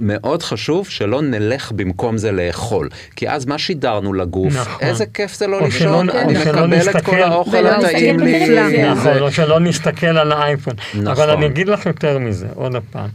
מאוד 0.00 0.42
חשוב 0.42 0.88
שלא 0.88 1.22
נלך 1.22 1.72
במקום 1.72 2.18
זה 2.18 2.32
לאכול, 2.32 2.88
כי 3.16 3.28
אז 3.30 3.46
מה 3.46 3.58
שידרנו 3.58 4.12
לגוף? 4.12 4.54
נכון. 4.56 4.88
איזה 4.88 5.04
כיף 5.06 5.34
זה 5.38 5.46
לא 5.46 5.58
או 5.60 5.64
לישון, 5.64 6.06
שלא- 6.10 6.20
אני 6.20 6.32
מקבל 6.38 6.64
את 6.64 6.88
נסתכל- 6.88 7.10
כל 7.10 7.22
האוכל 7.22 7.66
הטעים 7.66 8.16
נסתכל 8.16 8.24
לי. 8.30 8.44
בטלוויזיה. 8.44 8.92
נכון, 8.94 9.18
או 9.18 9.32
שלא 9.32 9.60
נסתכל 9.60 10.06
על 10.06 10.32
האייפון. 10.32 10.74
נכון. 10.94 11.06
אבל 11.06 11.30
אני 11.30 11.46
אגיד 11.46 11.68
לך 11.68 11.86
יותר 11.86 12.18
מזה, 12.18 12.46
עוד 12.54 12.72
פעם. 12.90 13.08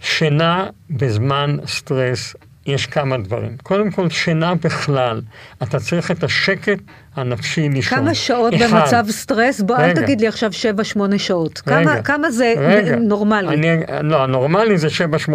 שינה 0.00 0.66
בזמן 0.90 1.56
סטרס, 1.66 2.34
יש 2.66 2.86
כמה 2.86 3.16
דברים. 3.16 3.56
קודם 3.62 3.90
כל, 3.90 4.10
שינה 4.10 4.54
בכלל, 4.54 5.20
אתה 5.62 5.78
צריך 5.80 6.10
את 6.10 6.24
השקט 6.24 6.78
הנפשי 7.16 7.68
לישון. 7.68 7.98
כמה 7.98 8.14
שעות 8.14 8.54
אחד, 8.54 8.66
במצב 8.80 9.04
סטרס? 9.10 9.60
בוא, 9.60 9.76
אל 9.76 9.82
רגע. 9.82 10.02
תגיד 10.02 10.20
לי 10.20 10.28
עכשיו 10.28 10.50
7-8 10.52 11.18
שעות. 11.18 11.62
רגע, 11.66 11.82
כמה- 11.84 12.02
כמה 12.02 12.30
זה 12.30 12.54
רגע. 12.58 12.96
נורמלי? 12.96 13.48
אני, 13.48 13.68
לא, 14.08 14.22
הנורמלי 14.22 14.78
זה 14.78 14.88
7-8 14.90 14.90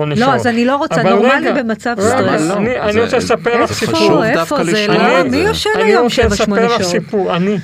לא, 0.09 0.15
שעות. 0.15 0.35
אז 0.35 0.47
אני 0.47 0.65
לא 0.65 0.75
רוצה, 0.75 1.03
נורמלי 1.03 1.49
רגע, 1.49 1.63
במצב 1.63 1.95
רגע, 1.99 2.09
סטרס. 2.09 2.41
לא? 2.41 2.53
אני, 2.57 2.79
אני 2.79 2.93
זה- 2.93 3.03
רוצה 3.03 3.17
לספר 3.17 3.61
לך 3.63 3.69
זה 3.69 3.75
סיפור. 3.75 4.23
איפה 4.25 4.39
דווקא 4.39 4.63
זה? 4.63 4.87
לא, 4.87 5.19
את 5.21 5.25
מי 5.25 5.29
זה. 5.31 5.37
יושן 5.37 5.69
אני 5.75 5.83
היום 5.83 6.03
רוצה 6.03 6.21
7-8 6.21 6.25
לספר 6.33 6.65
לך 6.65 6.71
שעות? 6.81 6.91
סיפור, 6.91 7.35
אני. 7.35 7.57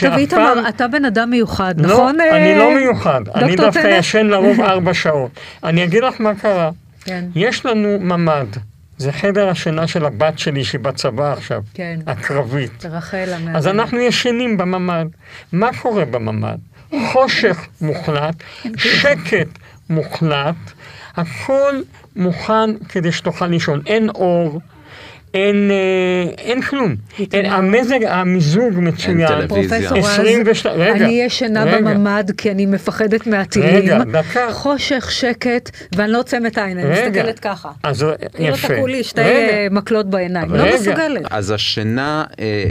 טוב, 0.00 0.12
איתמר, 0.16 0.68
אתה 0.68 0.88
בן 0.88 1.04
אדם 1.04 1.30
מיוחד, 1.30 1.74
לא, 1.80 1.92
נכון? 1.92 2.16
אני 2.20 2.52
אה, 2.52 2.58
לא 2.58 2.74
מיוחד. 2.74 3.20
אני 3.34 3.56
דווקא? 3.56 3.96
ישן 3.98 4.26
לרוב 4.26 4.60
ארבע 4.60 4.94
שעות. 4.94 5.30
אני 5.64 5.84
אגיד 5.84 6.04
לך 6.04 6.20
מה 6.20 6.34
קרה. 6.34 6.70
כן. 7.04 7.24
יש 7.34 7.66
לנו 7.66 7.98
ממ"ד. 8.00 8.46
זה 8.98 9.12
חדר 9.12 9.48
השינה 9.48 9.86
של 9.86 10.04
הבת 10.04 10.38
שלי 10.38 10.64
שהיא 10.64 10.80
בצבא 10.80 11.32
עכשיו. 11.32 11.62
כן. 11.74 12.00
הקרבית. 12.06 12.84
רחל 12.86 13.28
המאמנת. 13.32 13.56
אז 13.56 13.66
אנחנו 13.66 14.00
ישנים 14.00 14.56
בממ"ד. 14.56 15.06
מה 15.52 15.70
קורה 15.82 16.04
בממ"ד? 16.04 16.58
חושך 17.12 17.66
מוחלט, 17.80 18.34
שקט 18.76 19.48
מוחלט, 19.90 20.54
הכל 21.16 21.74
מוכן 22.16 22.78
כדי 22.88 23.12
שתוכל 23.12 23.46
לישון. 23.46 23.82
אין 23.86 24.08
אור, 24.08 24.60
אין, 25.34 25.70
אה, 25.70 26.32
אין 26.38 26.62
כלום. 26.62 26.94
אין, 27.32 27.46
המזג, 27.46 28.04
המיזוג 28.04 28.74
מצוין. 28.76 29.26
טלוויזיה. 29.26 29.90
פרופסור 29.90 29.98
רז, 29.98 30.04
22 30.06 30.80
רגע, 30.80 31.04
אני 31.04 31.22
ישנה 31.22 31.64
רגע. 31.64 31.80
בממ"ד 31.80 32.30
כי 32.36 32.50
אני 32.50 32.66
מפחדת 32.66 33.26
מהטילים. 33.26 33.74
רגע, 33.74 33.98
דקה. 34.12 34.52
חושך, 34.52 35.10
שקט, 35.10 35.70
ואני 35.96 36.12
לא 36.12 36.18
עוצמת 36.18 36.58
עין, 36.58 36.78
אני 36.78 36.88
רגע. 36.88 37.08
מסתכלת 37.08 37.38
ככה. 37.38 37.70
אז 37.82 38.06
כאילו 38.32 38.54
יפה. 38.54 38.68
תקעו 38.68 38.86
לי 38.86 39.04
שתי 39.04 39.20
רגע. 39.20 39.30
אה, 39.30 39.66
מקלות 39.70 40.10
בעיניים, 40.10 40.54
לא. 40.54 40.74
מסוגלת. 40.74 41.22
אז 41.30 41.50
השינה, 41.50 42.24
אה, 42.40 42.64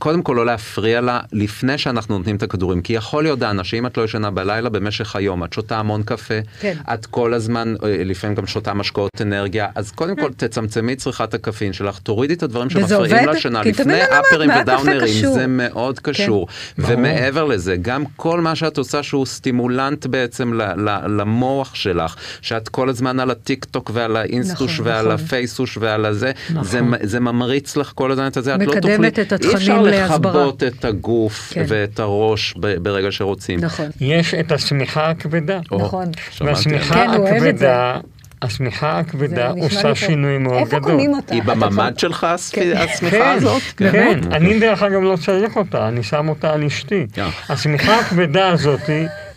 קודם 0.00 0.22
כל 0.22 0.32
לא 0.32 0.46
להפריע 0.46 1.00
לה 1.00 1.20
לפני 1.32 1.78
שאנחנו 1.78 2.18
נותנים 2.18 2.36
את 2.36 2.42
הכדורים, 2.42 2.82
כי 2.82 2.92
יכול 2.92 3.22
להיות 3.22 3.38
דנה 3.38 3.64
שאם 3.64 3.86
את 3.86 3.96
לא 3.96 4.02
ישנה 4.04 4.30
בלילה 4.30 4.68
במשך 4.68 5.16
היום, 5.16 5.44
את 5.44 5.52
שותה 5.52 5.78
המון 5.78 6.02
קפה, 6.02 6.34
כן. 6.60 6.76
את 6.94 7.06
כל 7.06 7.34
הזמן, 7.34 7.74
אה, 7.84 8.02
לפעמים 8.04 8.36
גם 8.36 8.46
שותה 8.46 8.74
משקאות 8.74 9.10
אנרגיה, 9.20 9.66
אז 9.74 9.90
קודם 9.90 10.16
כל 10.16 10.30
תצמצמי 10.36 10.96
צריכת 10.96 11.34
הקפין 11.34 11.72
שלך, 11.72 11.98
תורידי 11.98 12.34
את 12.34 12.42
הדברים 12.42 12.70
שמפריעים? 12.70 13.28
לשינה, 13.28 13.62
לפני 13.62 14.02
אפרים 14.04 14.50
ודאונרים, 14.60 15.00
קשור? 15.00 15.34
זה 15.34 15.46
מאוד 15.46 15.98
קשור. 15.98 16.46
ומעבר 16.78 17.44
לזה, 17.44 17.76
גם 17.82 18.04
כל 18.16 18.40
מה 18.40 18.54
שאת 18.54 18.78
עושה 18.78 19.02
שהוא 19.02 19.26
סטימולנט 19.26 20.06
בעצם 20.06 20.54
ל- 20.54 20.88
ל- 20.88 21.20
למוח 21.20 21.74
שלך, 21.74 22.16
שאת 22.40 22.68
כל 22.68 22.88
הזמן 22.88 23.20
על 23.20 23.30
הטיק 23.30 23.64
טוק 23.64 23.90
ועל 23.94 24.16
האינסטוש 24.16 24.80
נכון, 24.80 24.86
ועל 24.86 25.12
נכון. 25.12 25.24
הפייסוש 25.26 25.78
ועל 25.80 26.04
הזה, 26.04 26.32
נכון. 26.50 26.64
זה, 26.64 26.80
זה 27.02 27.20
ממריץ 27.20 27.76
לך 27.76 27.92
כל 27.94 28.12
הזמן 28.12 28.26
את 28.26 28.36
הזה, 28.36 28.54
את 28.54 28.60
לא 28.60 28.64
תוכלי, 28.64 28.78
מקדמת 28.94 29.18
את 29.18 29.32
התכנים 29.32 29.50
אי 29.50 29.56
אפשר. 29.56 29.89
לכבות 29.90 30.62
את 30.62 30.84
הגוף 30.84 31.50
כן. 31.54 31.64
ואת 31.68 32.00
הראש 32.00 32.54
ב- 32.60 32.74
ברגע 32.82 33.08
שרוצים. 33.12 33.60
נכון, 33.60 33.86
יש 34.00 34.34
את 34.34 34.52
השמיכה 34.52 35.10
הכבדה. 35.10 35.60
נכון. 35.72 36.06
והשמיכה 36.40 36.94
כן. 36.94 37.10
הכבדה, 37.10 37.96
השמיכה 38.42 38.98
הכבדה 38.98 39.50
עושה 39.50 39.94
שינוי. 39.94 40.38
מאוד 40.38 40.54
איפה 40.58 40.78
גדול. 40.78 40.90
קונים 40.90 41.14
אותה? 41.14 41.34
היא 41.34 41.42
בממ"ד 41.42 41.98
שלך 41.98 42.24
הספ- 42.24 42.54
כן. 42.54 42.76
השמיכה 42.76 43.16
כן, 43.16 43.34
הזאת? 43.36 43.62
כן. 43.76 44.20
אני 44.32 44.60
דרך 44.60 44.82
אגב 44.82 45.00
לא 45.02 45.16
צריך 45.16 45.56
אותה, 45.56 45.88
אני 45.88 46.02
שם 46.02 46.28
אותה 46.28 46.52
על 46.52 46.64
אשתי. 46.64 47.06
אה. 47.18 47.28
השמיכה 47.48 48.00
הכבדה 48.00 48.48
הזאת, 48.48 48.80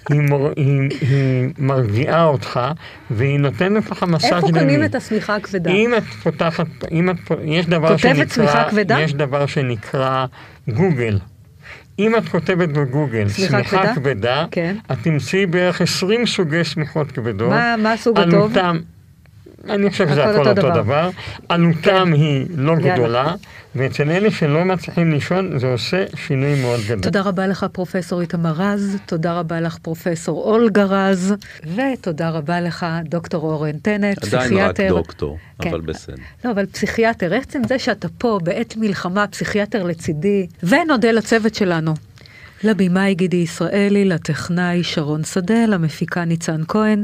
היא, 0.10 0.22
מור- 0.22 0.50
היא, 0.56 0.90
היא 1.02 1.50
מרגיעה 1.58 2.26
אותך, 2.26 2.60
והיא 3.12 3.40
נותנת 3.40 3.92
לך 3.92 4.04
מסאז' 4.04 4.34
איפה 4.34 4.48
ימי. 4.50 4.60
קונים 4.60 4.84
את 4.84 4.96
השמיכה 4.96 5.36
הכבדה? 5.36 5.72
אם 5.72 5.94
את 5.98 6.04
פותחת, 6.04 6.66
אם 6.92 7.10
את, 7.10 7.16
יש 7.44 7.66
דבר 7.66 7.88
כותבת 7.88 8.02
שנקרא, 8.16 8.26
שמיכה 8.36 8.70
כבדה? 8.70 9.00
יש 9.02 9.14
דבר 9.14 9.46
שנקרא 9.46 10.26
גוגל. 10.70 11.20
אם 12.00 12.16
את 12.18 12.30
כותבת 12.30 12.70
בגוגל 12.70 13.30
שמיכה? 13.30 13.96
כבדה, 13.96 14.46
כן. 14.52 14.76
את 14.92 14.98
תמצאי 15.02 15.46
בערך 15.46 15.82
20 15.82 16.26
סוגי 16.26 16.64
שמיכות 16.64 17.12
כבדות. 17.12 17.50
מה- 17.50 17.76
מה 17.78 17.92
הסוג 17.94 18.20
הטוב? 18.20 18.34
עלותם, 18.34 18.78
אני 19.70 19.90
חושב 19.90 20.10
שזה 20.10 20.24
הכל 20.24 20.48
אותו 20.48 20.70
דבר. 20.70 21.10
עלותם 21.50 22.14
היא 22.14 22.46
לא. 22.56 22.76
גדולה, 22.76 23.36
ואצל 23.76 24.10
אלה 24.10 24.32
שלא 24.32 24.66
מצליחים 24.66 25.12
לישון 25.12 25.60
זה 25.60 25.68
עושה 25.68 26.06
שינוי 26.16 26.62
מאוד 26.62 26.80
גדול. 26.88 27.02
תודה 27.02 27.22
רבה 27.22 27.48
לך, 27.48 27.66
פרופסור 27.72 28.22
איתמר 28.22 28.52
רז, 28.52 28.98
תודה 29.06 29.34
רבה 29.34 29.60
לך, 29.60 29.78
פרופסור 29.82 30.44
אולגה 30.44 30.84
רז, 30.84 31.36
ותודה 31.76 32.30
רבה 32.30 32.62
לך, 32.62 32.86
דוקטור 33.04 33.44
אורן 33.44 33.78
טנט, 33.78 34.20
פסיכיאטר. 34.20 34.44
עדיין 34.44 34.94
רק 34.94 34.98
דוקטור, 34.98 35.38
כן. 35.62 35.70
אבל 35.70 35.82
בסדר. 35.82 36.16
לא, 36.46 36.52
אבל 36.52 36.66
פסיכיאטר, 36.66 37.34
עצם 37.34 37.62
זה 37.68 37.80
שאתה 37.80 38.08
פה 38.18 38.40
בעת 38.44 38.78
מלחמה, 38.78 39.28
פסיכיאטר 39.28 39.84
לצידי, 39.84 40.48
ונודה 40.64 41.12
לצוות 41.12 41.56
שלנו. 41.56 41.94
לבימאי 42.64 43.16
גידי 43.16 43.38
ישראלי, 43.38 44.06
לטכנאי 44.06 44.84
שרון 44.84 45.24
שדה, 45.24 45.66
למפיקה 45.68 46.26
ניצן 46.26 46.62
כהן, 46.68 47.04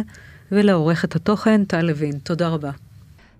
ולעורכת 0.52 1.16
התוכן 1.16 1.66
טל 1.66 1.82
לוין. 1.82 2.20
תודה 2.20 2.48
רבה. 2.48 2.72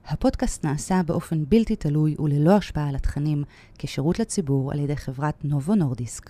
הפודקאסט 0.08 0.66
נעשה 0.66 1.02
באופן 1.06 1.46
בלתי 1.50 1.76
תלוי 1.76 2.16
וללא 2.20 2.52
השפעה 2.52 2.90
על 2.90 2.96
התכנים, 2.96 3.44
כשירות 3.78 4.20
לציבור 4.20 4.72
על 4.72 4.80
ידי 4.80 4.96
חברת 4.96 5.46
נובו 5.46 5.76
נורדיסק. 5.76 6.30